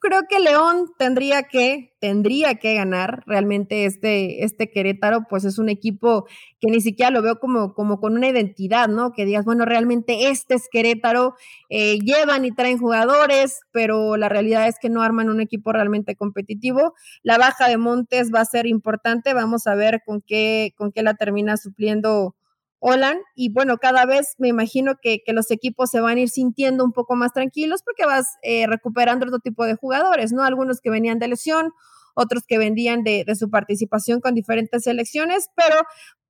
[0.00, 3.22] creo que León tendría que, tendría que ganar.
[3.26, 6.26] Realmente este, este Querétaro, pues es un equipo
[6.60, 9.12] que ni siquiera lo veo como, como con una identidad, ¿no?
[9.12, 11.34] Que digas, bueno, realmente este es Querétaro,
[11.68, 16.16] eh, llevan y traen jugadores, pero la realidad es que no arman un equipo realmente
[16.16, 16.94] competitivo.
[17.22, 21.02] La baja de Montes va a ser importante, vamos a ver con qué, con qué
[21.02, 22.34] la termina supliendo
[22.80, 26.84] Olan y bueno, cada vez me imagino que, los equipos se van a ir sintiendo
[26.84, 30.44] un poco más tranquilos porque vas eh, recuperando otro tipo de jugadores, ¿no?
[30.44, 31.72] Algunos que venían de lesión,
[32.14, 35.76] otros que vendían de, su participación con diferentes selecciones, pero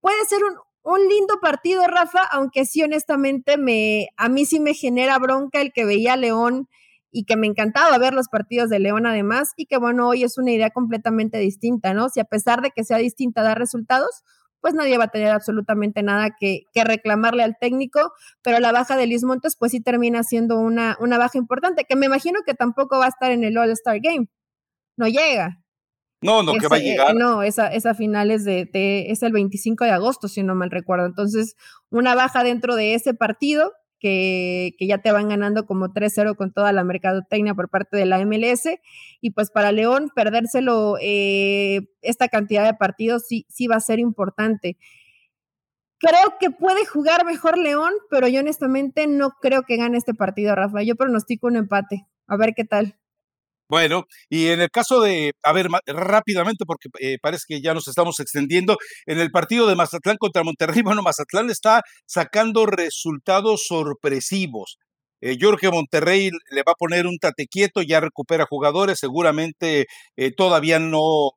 [0.01, 0.55] puede ser un,
[0.95, 5.73] un, lindo partido, Rafa, aunque sí, honestamente, me, a mí sí me genera bronca el
[5.73, 6.69] que veía a León
[7.11, 10.39] y que me encantaba ver los partidos de León además, y que bueno, hoy es
[10.39, 12.09] una idea completamente distinta, ¿no?
[12.09, 14.23] Si a pesar de que sea distinta dar resultados,
[14.61, 19.07] pues nadie va a tener absolutamente nada que, reclamarle al técnico, pero la baja de
[19.07, 22.99] Luis Montes pues sí termina siendo una, una baja importante, que me imagino que tampoco
[22.99, 24.29] va a estar en el All-Star Game.
[24.97, 25.63] No llega.
[26.21, 27.15] No, no, que va a llegar.
[27.15, 28.69] no, esa, esa final es, de,
[29.09, 31.07] es el 25 de agosto, si no mal recuerdo.
[31.07, 31.55] Entonces,
[31.91, 36.73] una baja dentro de ese partido que, ya te van ganando como 3-0 con toda
[36.73, 38.69] la mercadotecnia por parte de la MLS.
[39.21, 43.99] Y pues para León, perdérselo eh, esta cantidad de partidos sí, sí va a ser
[43.99, 44.77] importante.
[45.99, 50.55] Creo que puede jugar mejor León, pero yo honestamente no creo que gane este partido,
[50.55, 50.83] Rafa.
[50.83, 52.07] Yo pronostico un empate.
[52.29, 52.97] A ver qué tal.
[53.69, 57.87] Bueno, y en el caso de, a ver, rápidamente, porque eh, parece que ya nos
[57.87, 64.79] estamos extendiendo, en el partido de Mazatlán contra Monterrey, bueno, Mazatlán está sacando resultados sorpresivos.
[65.21, 65.37] Eh,
[65.73, 71.33] Monterrey le va a poner un tate quieto, ya recupera jugadores, seguramente eh, todavía no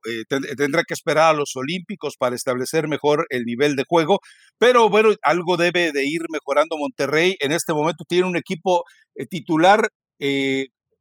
[0.56, 4.20] tendrá que esperar a los Olímpicos para establecer mejor el nivel de juego,
[4.60, 7.36] pero bueno, algo debe de ir mejorando Monterrey.
[7.40, 8.84] En este momento tiene un equipo
[9.30, 9.90] titular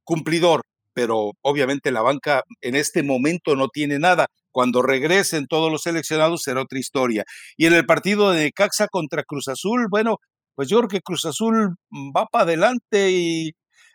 [0.05, 4.26] cumplidor pero obviamente la banca en este momento no tiene nada.
[4.50, 7.24] Cuando regresen todos los seleccionados será otra historia.
[7.57, 10.16] Y en el partido de Caxa contra Cruz Azul, bueno,
[10.55, 11.76] pues yo creo que Cruz Azul
[12.16, 13.53] va para adelante y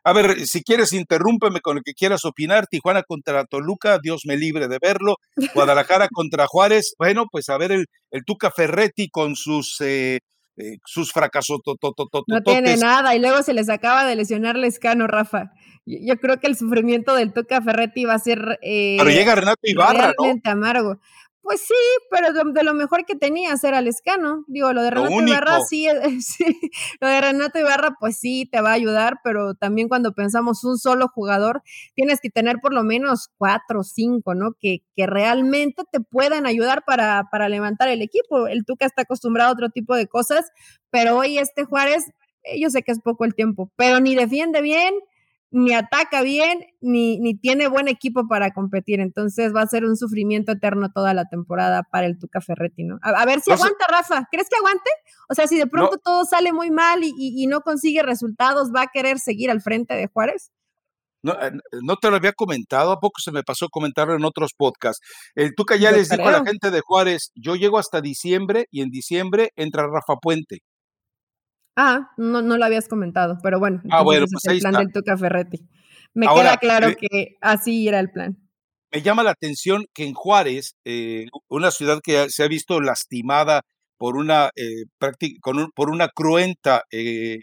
[0.08, 2.68] a ver, si quieres, interrúmpeme con lo que quieras opinar.
[2.68, 5.16] Tijuana contra Toluca, Dios me libre de verlo.
[5.56, 10.20] Guadalajara contra Juárez, bueno, pues a ver el, el Tuca Ferretti con sus, eh,
[10.58, 11.60] eh, sus fracasos.
[12.28, 15.52] No tiene nada, y luego se les acaba de lesionar Lescano, Rafa
[15.86, 19.62] yo creo que el sufrimiento del Tuca Ferretti va a ser eh, pero llega Renato
[19.64, 21.00] Ibarra, realmente amargo.
[21.46, 21.76] Pues sí,
[22.10, 24.44] pero de, lo mejor que tenía era Lescano.
[24.48, 25.88] Digo, lo de Renato Ibarra sí,
[26.20, 26.60] sí,
[27.00, 30.80] lo de Renato Ibarra pues sí te va a ayudar, pero también cuando pensamos un
[30.80, 31.62] solo jugador,
[31.94, 34.54] tienes que tener por lo menos cuatro o cinco, ¿no?
[34.60, 38.48] Que, que realmente te puedan ayudar para, para levantar el equipo.
[38.48, 40.50] El Tuca está acostumbrado a otro tipo de cosas,
[40.90, 42.06] pero hoy este Juárez
[42.42, 44.96] eh, yo sé que es poco el tiempo, pero ni defiende bien,
[45.52, 49.00] ni ataca bien, ni, ni tiene buen equipo para competir.
[49.00, 53.00] Entonces va a ser un sufrimiento eterno toda la temporada para el Tuca Ferretti, ¿no?
[53.02, 54.28] A, ver si aguanta, Rafa.
[54.32, 54.90] ¿Crees que aguante?
[55.30, 58.88] O sea, si de pronto todo sale muy mal y, no consigue resultados, ¿va a
[58.92, 60.52] querer seguir al frente de Juárez?
[61.24, 61.52] No, eh,
[61.84, 65.06] no, te lo había comentado, a poco se me pasó comentarlo en otros podcasts.
[65.36, 68.82] El Tuca ya les dijo a la gente de Juárez, yo llego hasta diciembre y
[68.82, 70.60] en diciembre entra Rafa Puente.
[71.76, 73.82] Ah, no, no lo habías comentado, pero bueno.
[73.92, 75.68] Ah, bueno, pues el plan del Tuca Ferretti.
[76.14, 78.38] Me queda claro que así era el plan.
[78.92, 83.64] Me llama la atención que en Juárez, eh, una ciudad que se ha visto lastimada
[83.98, 84.86] por una, eh,
[85.76, 87.40] por una cruenta eh,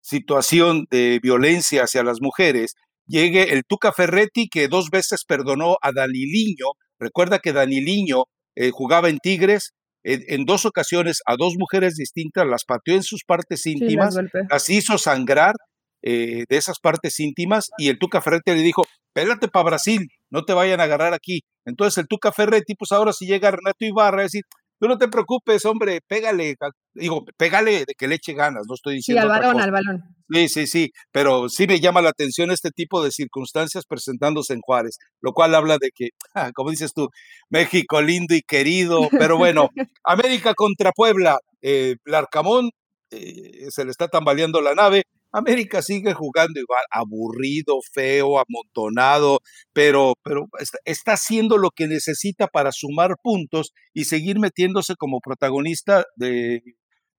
[0.00, 2.76] situación de violencia hacia las mujeres,
[3.06, 6.66] llegue el Tuca Ferretti que dos veces perdonó a Daniliño.
[7.00, 8.24] Recuerda que Daniliño
[8.72, 9.72] jugaba en Tigres,
[10.04, 14.16] en, dos ocasiones a dos mujeres distintas, las pateó en sus partes íntimas,
[14.50, 15.54] las, hizo sangrar
[16.02, 18.82] eh, de esas partes íntimas y el Tuca Ferretti le dijo,
[19.12, 21.40] pégate para Brasil, no te vayan a agarrar aquí.
[21.64, 24.42] Entonces el Tuca Ferretti, pues ahora si llega Renato Ibarra, a decir,
[24.82, 26.56] tú no te preocupes, hombre, pégale,
[26.92, 29.22] digo, pégale de que le eche ganas, no estoy diciendo.
[29.22, 30.02] Sí, al balón, al balón.
[30.28, 34.60] Sí, sí, sí, pero sí me llama la atención este tipo de circunstancias presentándose en
[34.60, 37.10] Juárez, lo cual habla de que, ah, como dices tú,
[37.48, 39.68] México lindo y querido, pero bueno,
[40.02, 42.70] América contra Puebla, eh, Larcamón
[43.12, 49.40] eh, se le está tambaleando la nave, América sigue jugando igual, aburrido, feo, amontonado,
[49.72, 50.46] pero, pero
[50.84, 56.62] está, haciendo lo que necesita para sumar puntos y seguir metiéndose como protagonista de,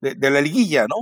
[0.02, 0.96] de la liguilla, ¿no?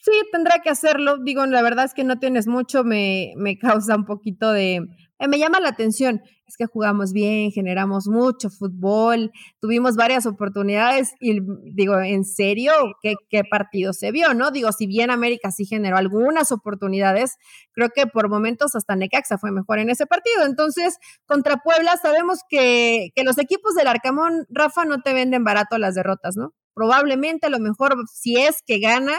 [0.00, 1.18] Sí, tendrá que hacerlo.
[1.18, 4.86] Digo, la verdad es que no tienes mucho, me, me causa un poquito de...
[5.18, 6.22] Eh, me llama la atención.
[6.46, 11.40] Es que jugamos bien, generamos mucho fútbol, tuvimos varias oportunidades y
[11.74, 12.72] digo, ¿en serio?
[13.02, 14.32] ¿Qué, ¿Qué partido se vio?
[14.32, 14.50] ¿No?
[14.50, 17.36] Digo, si bien América sí generó algunas oportunidades,
[17.72, 20.46] creo que por momentos hasta Necaxa fue mejor en ese partido.
[20.46, 20.96] Entonces,
[21.26, 25.94] contra Puebla sabemos que, que los equipos del Arcamón, Rafa, no te venden barato las
[25.94, 26.54] derrotas, ¿no?
[26.72, 29.18] Probablemente a lo mejor si es que gana,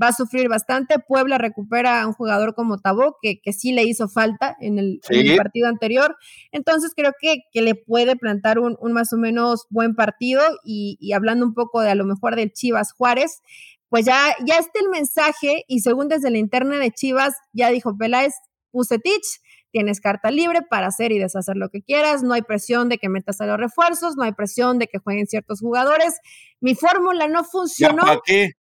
[0.00, 0.98] va a sufrir bastante.
[0.98, 5.00] Puebla recupera a un jugador como Tabó, que, que sí le hizo falta en el,
[5.36, 6.16] partido anterior.
[6.52, 10.42] Entonces creo que, que le puede plantar un, un, más o menos buen partido.
[10.64, 13.42] Y, y, hablando un poco de a lo mejor del Chivas Juárez,
[13.88, 17.96] pues ya, ya está el mensaje y según desde la interna de Chivas, ya dijo
[17.96, 18.34] Peláez,
[18.72, 19.40] Pusetich,
[19.70, 23.08] tienes carta libre para hacer y deshacer lo que quieras, no hay presión de que
[23.08, 26.14] metas a los refuerzos, no hay presión de que jueguen ciertos jugadores.
[26.60, 28.04] Mi fórmula no funcionó.
[28.04, 28.52] ¿Ya qué?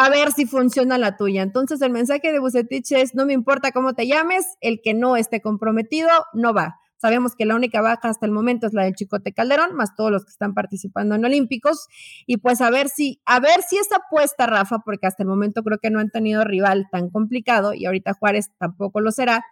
[0.00, 1.42] A ver si funciona la tuya.
[1.42, 5.14] Entonces el mensaje de Bucetich es, no me importa cómo te llames, el que no
[5.14, 6.78] esté comprometido no va.
[6.96, 10.10] Sabemos que la única baja hasta el momento es la del Chicote Calderón, más todos
[10.10, 11.88] los que están participando en Olímpicos.
[12.26, 15.62] Y pues a ver si, a ver si esa apuesta, Rafa, porque hasta el momento
[15.62, 19.44] creo que no han tenido rival tan complicado y ahorita Juárez tampoco lo será,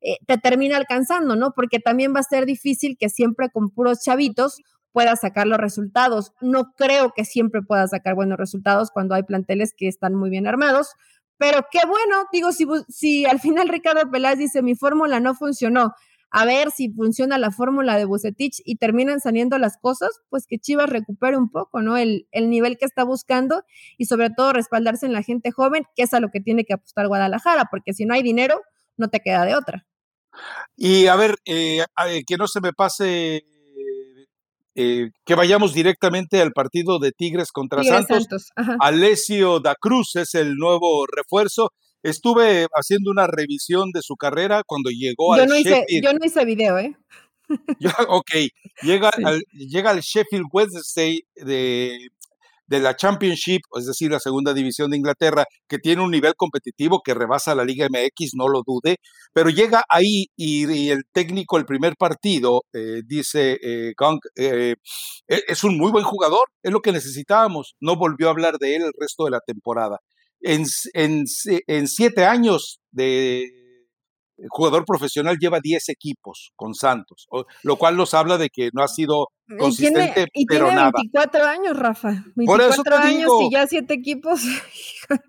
[0.00, 1.52] eh, te termina alcanzando, ¿no?
[1.52, 4.62] Porque también va a ser difícil que siempre con puros chavitos
[4.92, 6.32] pueda sacar los resultados.
[6.40, 10.46] No creo que siempre pueda sacar buenos resultados cuando hay planteles que están muy bien
[10.46, 10.94] armados,
[11.38, 15.94] pero qué bueno, digo, si, si al final Ricardo Peláez dice mi fórmula no funcionó,
[16.30, 20.58] a ver si funciona la fórmula de Bucetich y terminan saliendo las cosas, pues que
[20.58, 21.96] Chivas recupere un poco, ¿no?
[21.96, 23.64] El, el, nivel que está buscando
[23.98, 26.74] y sobre todo respaldarse en la gente joven, que es a lo que tiene que
[26.74, 28.60] apostar Guadalajara, porque si no hay dinero,
[28.96, 29.86] no te queda de otra.
[30.76, 31.84] Y a ver, eh,
[32.26, 33.44] que no se me pase
[34.74, 38.26] eh, que vayamos directamente al partido de Tigres contra Santos.
[38.80, 41.72] Alessio da Cruz es el nuevo refuerzo.
[42.02, 46.24] Estuve haciendo una revisión de su carrera cuando llegó yo al no Hice, yo no
[46.24, 46.96] hice video, ¿eh?
[48.08, 48.30] ok,
[48.82, 52.08] llega, al, llega al Sheffield Wednesday de
[52.70, 57.02] de la Championship, es decir, la segunda división de Inglaterra, que tiene un nivel competitivo
[57.04, 58.96] que rebasa la Liga MX, no lo dude,
[59.32, 63.92] pero llega ahí y, el técnico, el primer partido, eh, dice, eh,
[64.36, 64.74] eh,
[65.28, 68.76] e, es un muy buen jugador, es lo que necesitábamos, no volvió a hablar de
[68.76, 69.98] él el resto de la temporada.
[70.40, 70.64] En,
[70.94, 71.24] en,
[71.66, 73.59] en siete años de,
[74.48, 77.26] jugador profesional lleva 10 equipos con Santos,
[77.62, 79.28] lo cual nos habla de que no ha sido
[79.58, 80.92] consistente, y pero tiene nada.
[80.94, 82.24] 24 años, Rafa.
[82.36, 84.40] 24 años y ya 7 equipos.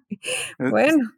[0.59, 1.09] Eh, bueno.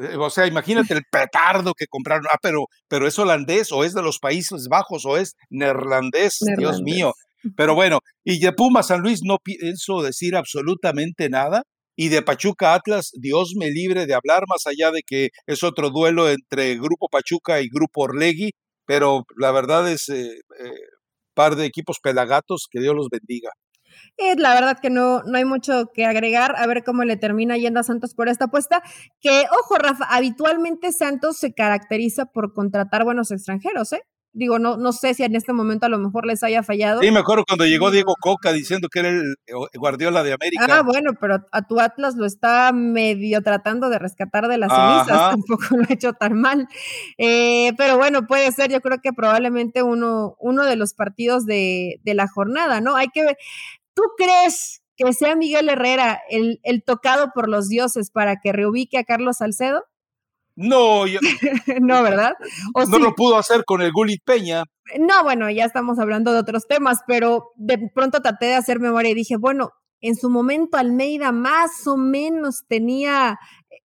[0.00, 2.24] Eh, o sea, imagínate el petardo que compraron.
[2.32, 6.80] Ah, pero, pero es holandés o es de los Países Bajos o es neerlandés, Dios
[6.80, 7.12] mío.
[7.54, 11.64] Pero bueno, y de Puma San Luis no pienso decir absolutamente nada
[11.96, 15.90] y de Pachuca Atlas, Dios me libre de hablar, más allá de que es otro
[15.90, 18.52] duelo entre Grupo Pachuca y Grupo Orlegui,
[18.84, 20.70] pero la verdad es eh, eh,
[21.34, 23.50] par de equipos pelagatos, que Dios los bendiga.
[24.18, 27.56] Eh, la verdad que no, no hay mucho que agregar, a ver cómo le termina
[27.56, 28.82] yendo a Santos por esta apuesta,
[29.20, 34.02] que ojo Rafa, habitualmente Santos se caracteriza por contratar buenos extranjeros, ¿eh?
[34.38, 37.00] Digo, no, no sé si en este momento a lo mejor les haya fallado.
[37.00, 39.34] Sí, me acuerdo cuando llegó Diego Coca diciendo que era el
[39.74, 40.66] Guardiola de América.
[40.68, 45.30] Ah, bueno, pero a tu Atlas lo está medio tratando de rescatar de las cenizas,
[45.30, 46.68] tampoco lo ha hecho tan mal.
[47.16, 51.98] Eh, pero bueno, puede ser, yo creo que probablemente uno, uno de los partidos de,
[52.04, 52.94] de la jornada, ¿no?
[52.94, 53.38] Hay que ver,
[53.94, 58.98] ¿tú crees que sea Miguel Herrera el, el tocado por los dioses para que reubique
[58.98, 59.86] a Carlos Salcedo?
[60.56, 61.04] No,
[61.80, 62.32] no, ¿verdad?
[62.88, 64.64] no lo pudo hacer con el Gulit Peña.
[64.98, 69.10] No, bueno, ya estamos hablando de otros temas, pero de pronto traté de hacer memoria
[69.10, 73.38] y dije, bueno, en su momento Almeida más o menos tenía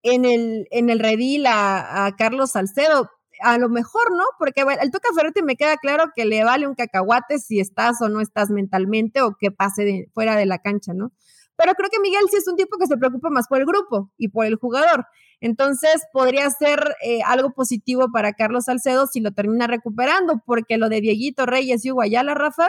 [0.04, 3.10] en el, en el redil a, Carlos Salcedo.
[3.44, 4.24] A lo mejor, ¿no?
[4.38, 8.08] Porque el Toca Ferretti me queda claro que le vale un cacahuate si estás o
[8.08, 11.12] no estás mentalmente o que pase fuera de la cancha, ¿no?
[11.56, 14.12] Pero creo que Miguel sí es un tipo que se preocupa más por el grupo
[14.16, 15.08] y por el jugador.
[15.42, 20.88] Entonces podría ser eh, algo positivo para Carlos Salcedo si lo termina recuperando, porque lo
[20.88, 22.68] de Dieguito Reyes y Guayala, Rafa,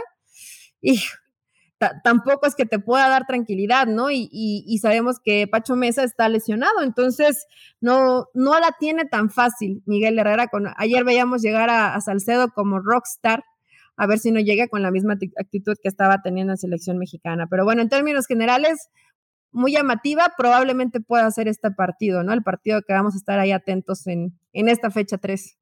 [0.80, 1.00] y
[2.02, 4.08] tampoco es que te pueda dar tranquilidad, ¿no?
[4.10, 7.46] Y, sabemos que Pacho Mesa está lesionado, entonces
[7.80, 10.48] no, no la tiene tan fácil Miguel Herrera.
[10.48, 13.44] Con, ayer veíamos llegar a Salcedo como rockstar,
[13.96, 17.46] a ver si no llega con la misma actitud que estaba teniendo en selección mexicana.
[17.48, 18.88] Pero bueno, en términos generales,
[19.52, 22.32] muy llamativa, probablemente pueda ser este partido, ¿no?
[22.32, 25.58] El partido que vamos a estar ahí atentos en, en esta fecha 3.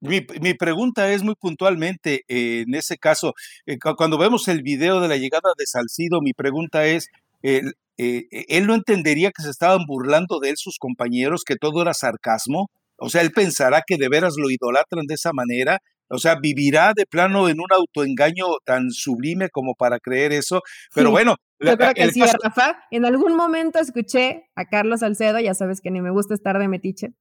[0.00, 0.20] Mi,
[0.54, 3.34] pregunta es muy puntualmente, eh, en ese caso,
[3.66, 7.08] eh, cuando vemos el video de la llegada de Salcido, mi pregunta es,
[7.42, 7.62] eh,
[7.96, 12.70] ¿él no entendería que se estaban burlando de él sus compañeros, que todo era sarcasmo?
[12.96, 15.80] O sea, él pensará que de veras lo idolatran de esa manera.
[16.08, 20.62] O sea, vivirá de plano en un autoengaño tan sublime como para creer eso.
[20.94, 21.36] Pero bueno.
[21.60, 22.78] Yo creo que sí, Rafa.
[22.90, 26.68] En algún momento escuché a Carlos Salcedo, ya sabes que ni me gusta estar de
[26.68, 27.14] metiche,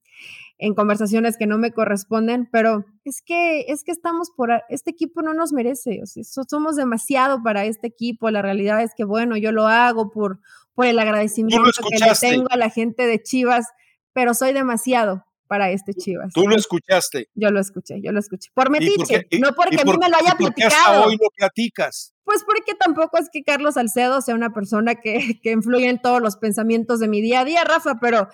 [0.59, 5.21] en conversaciones que no me corresponden, pero es que, es que estamos por, este equipo
[5.21, 9.37] no nos merece, o sea, somos demasiado para este equipo, la realidad es que, bueno,
[9.37, 10.39] yo lo hago por,
[10.73, 13.67] por el agradecimiento que le tengo a la gente de Chivas,
[14.13, 16.33] pero soy demasiado, para este Chivas.
[16.33, 17.29] ¿Tú lo escuchaste?
[17.33, 18.49] Yo lo escuché, yo lo escuché.
[18.53, 20.55] Por metiche, no porque a mí me lo haya ¿por platicado.
[20.55, 22.13] Qué hasta hoy lo platicas?
[22.23, 26.21] Pues porque tampoco es que Carlos Salcedo sea una persona que, que influye en todos
[26.21, 28.27] los pensamientos de mi día a día, Rafa, pero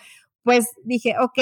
[0.44, 1.40] pues dije, ok,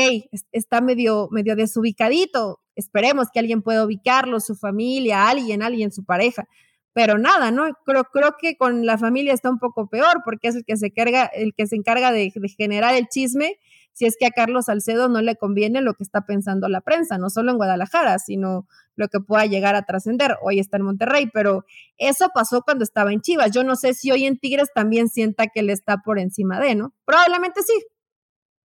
[0.52, 6.48] está medio, medio desubicadito, esperemos que alguien pueda ubicarlo, su familia, alguien, alguien, su pareja.
[6.94, 7.64] Pero nada, ¿no?
[7.86, 10.92] Creo, creo que con la familia está un poco peor porque es el que se
[10.92, 13.58] carga, el que se encarga de, de generar el chisme
[13.94, 17.18] si es que a Carlos Salcedo no le conviene lo que está pensando la prensa,
[17.18, 20.36] no solo en Guadalajara, sino lo que pueda llegar a trascender.
[20.42, 21.66] Hoy está en Monterrey, pero
[21.98, 23.52] eso pasó cuando estaba en Chivas.
[23.52, 26.76] Yo no sé si hoy en Tigres también sienta que le está por encima de,
[26.76, 26.94] ¿no?
[27.06, 27.74] Probablemente sí.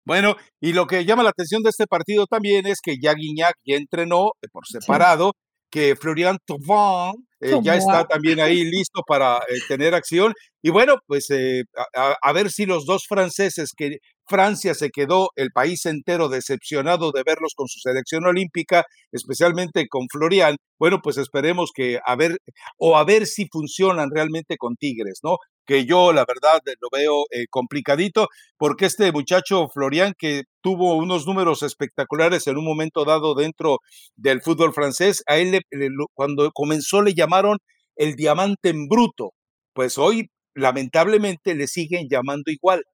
[0.06, 3.56] Bueno, y lo que llama la atención de este partido también es que ya Guiñac
[3.64, 5.32] ya entrenó eh, por separado,
[5.68, 10.32] que Florian Thauvin eh, ya está también ahí listo para eh, tener acción.
[10.62, 11.26] Y bueno, pues
[12.22, 13.96] a, ver si los dos franceses que
[14.26, 20.08] Francia se quedó el país entero decepcionado de verlos con su selección olímpica, especialmente con
[20.10, 20.56] Florian.
[20.78, 22.38] Bueno, pues esperemos que a ver,
[22.78, 25.38] o a ver si funcionan realmente con Tigres, ¿no?
[25.66, 31.26] Que yo, la verdad, lo veo eh, complicadito, porque este muchacho Florian, que tuvo unos
[31.26, 33.78] números espectaculares en un momento dado dentro
[34.16, 35.60] del fútbol francés, a él
[36.14, 37.58] cuando comenzó le llamaron
[37.96, 39.32] el diamante en bruto.
[39.72, 42.84] Pues hoy, lamentablemente, le siguen llamando igual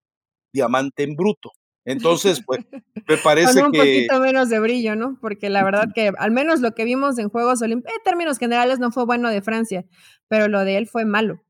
[0.52, 1.50] diamante en bruto.
[1.84, 2.60] Entonces, pues,
[3.08, 5.18] me parece Con un poquito menos de brillo, ¿no?
[5.20, 8.78] Porque la verdad que al menos lo que vimos en Juegos Olímpicos, en términos generales,
[8.78, 9.84] no fue bueno de Francia,
[10.28, 11.42] pero lo de él fue malo.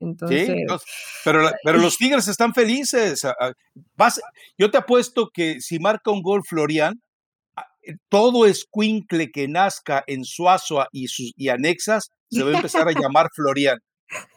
[0.00, 0.64] Entonces, sí,
[1.24, 3.22] pero, pero los Tigres están felices.
[4.58, 7.00] yo te apuesto que si marca un gol Florian,
[7.82, 12.88] eh, todo escuincle que nazca en Suazua y, sus, y anexas se va a empezar
[12.88, 13.78] a llamar Florian.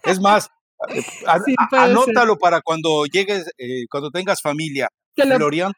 [0.04, 0.50] Es más,
[0.88, 1.04] eh,
[1.72, 4.90] anótalo para cuando llegues, eh, cuando tengas familia.
[5.16, 5.74] Que lo, Florian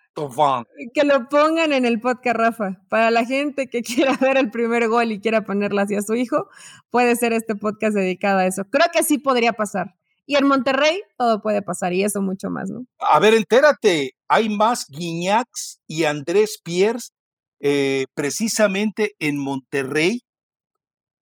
[0.94, 2.82] Que lo pongan en el podcast, Rafa.
[2.90, 6.48] Para la gente que quiera ver el primer gol y quiera ponerla hacia su hijo,
[6.90, 8.66] puede ser este podcast dedicado a eso.
[8.70, 9.96] Creo que sí podría pasar.
[10.28, 12.86] Y en Monterrey todo puede pasar y eso mucho más, ¿no?
[13.00, 17.12] A ver, entérate, hay más Guiñacs y Andrés Pierres
[17.60, 20.22] eh, precisamente en Monterrey,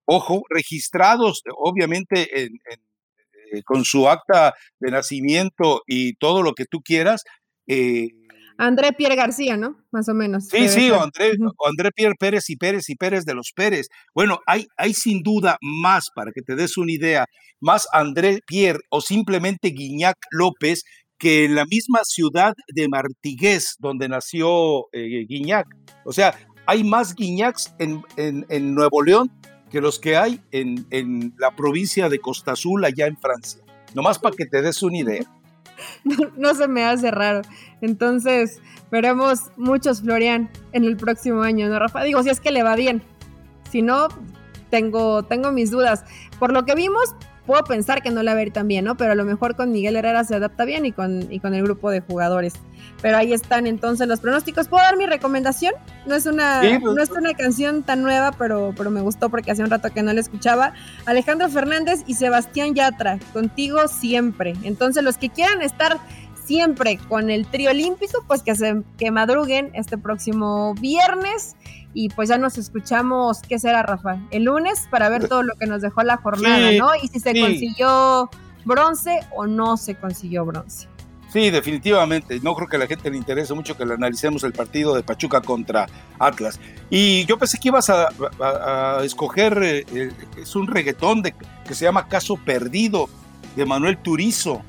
[0.05, 2.51] ojo, registrados obviamente en
[3.51, 7.23] eh, con su acta de nacimiento y todo lo que tú quieras.
[7.67, 8.09] Eh,
[8.57, 9.77] André Pierre García, ¿no?
[9.91, 10.47] Más o menos.
[10.47, 11.31] Sí, sí, o André,
[11.65, 13.87] André Pierre Pérez y Pérez y Pérez de los Pérez.
[14.13, 17.25] Bueno, hay, hay sin duda más, para que te des una idea,
[17.61, 20.83] más André Pierre o simplemente Guiñac López
[21.19, 25.67] que en la misma ciudad de Martigués, donde nació eh, Guiñac.
[26.05, 26.33] O sea,
[26.65, 29.29] hay más Guiñacs en, en, Nuevo León
[29.69, 33.61] que los que hay en, en la provincia de Costa Azul, allá en Francia.
[33.93, 35.25] Nomás para que te des una idea.
[36.37, 37.41] no, se me hace raro.
[37.81, 38.61] Entonces,
[38.91, 42.03] veremos muchos Florian en el próximo año, ¿no, Rafa?
[42.03, 43.01] Digo, si es que le va bien.
[43.71, 44.07] Si no,
[44.69, 46.03] tengo, tengo mis dudas.
[46.39, 47.15] Por lo que vimos,
[47.49, 48.95] puedo pensar que no le va a ir tan bien, ¿no?
[48.95, 51.63] Pero a lo mejor con Miguel Herrera se adapta bien y con, y con el
[51.63, 52.53] grupo de jugadores.
[53.01, 54.67] Pero ahí están entonces los pronósticos.
[54.67, 55.73] ¿Puedo dar mi recomendación?
[56.05, 59.49] No es una, pues, no es una canción tan nueva, pero, pero me gustó porque
[59.49, 60.73] hace un rato que no la escuchaba.
[61.07, 64.53] Alejandro Fernández y Sebastián Yatra, contigo siempre.
[64.61, 65.97] Entonces, los que quieran estar
[66.49, 71.55] siempre con el trío olímpico, pues que, se, que madruguen este próximo viernes
[71.93, 74.17] y pues ya nos escuchamos, ¿qué será, Rafa?
[74.31, 76.89] El lunes para ver todo lo que nos dejó la jornada, ¿no?
[77.03, 78.31] Y si se consiguió
[78.65, 80.87] bronce o no se consiguió bronce.
[81.31, 82.39] Sí, definitivamente.
[82.41, 85.03] No creo que a la gente le interese mucho que le analicemos el partido de
[85.03, 85.85] Pachuca contra
[86.17, 86.59] Atlas.
[86.89, 91.35] Y yo pensé que ibas a, escoger, eh, es un reggaetón de,
[91.67, 93.07] que se llama Caso Perdido
[93.55, 94.63] de Manuel Turizo.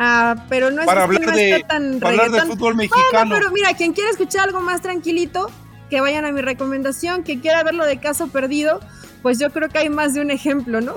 [0.00, 3.34] Ah, pero no es para hablar de, tan para hablar de fútbol mexicano.
[3.34, 5.50] pero mira, quien quiera escuchar algo más tranquilito,
[5.90, 8.78] que vayan a mi recomendación, que quiera verlo de caso perdido,
[9.22, 10.94] pues yo creo que hay más de un ejemplo, ¿no?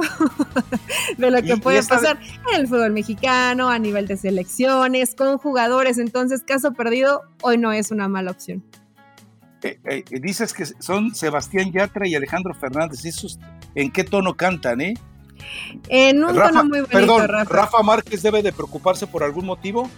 [1.18, 2.20] de lo que puede pasar
[2.54, 5.98] en el fútbol mexicano, a nivel de selecciones, con jugadores.
[5.98, 8.64] Entonces, caso perdido hoy no es una mala opción.
[9.64, 13.04] Eh, eh, dices que son Sebastián Yatra y Alejandro Fernández.
[13.06, 13.40] ¿Esos
[13.74, 14.94] en qué tono cantan, eh?
[15.88, 19.90] En un tono muy bonito, perdón, Rafa Márquez debe de preocuparse por algún motivo.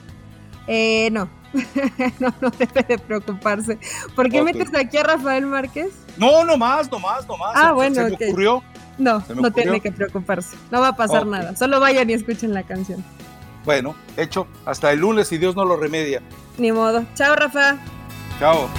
[0.67, 1.29] Eh, no,
[2.19, 3.77] no, no debe de preocuparse.
[4.15, 5.91] ¿Por qué metes aquí a Rafael Márquez?
[6.17, 7.53] No, no más, no más, no más.
[7.55, 8.63] Ah, bueno, se me ocurrió.
[8.97, 10.55] No, no tiene que preocuparse.
[10.71, 11.55] No va a pasar nada.
[11.55, 13.03] Solo vayan y escuchen la canción.
[13.65, 14.47] Bueno, hecho.
[14.65, 16.21] Hasta el lunes si Dios no lo remedia.
[16.57, 17.03] Ni modo.
[17.15, 17.77] Chao, Rafa.
[18.39, 18.69] Chao.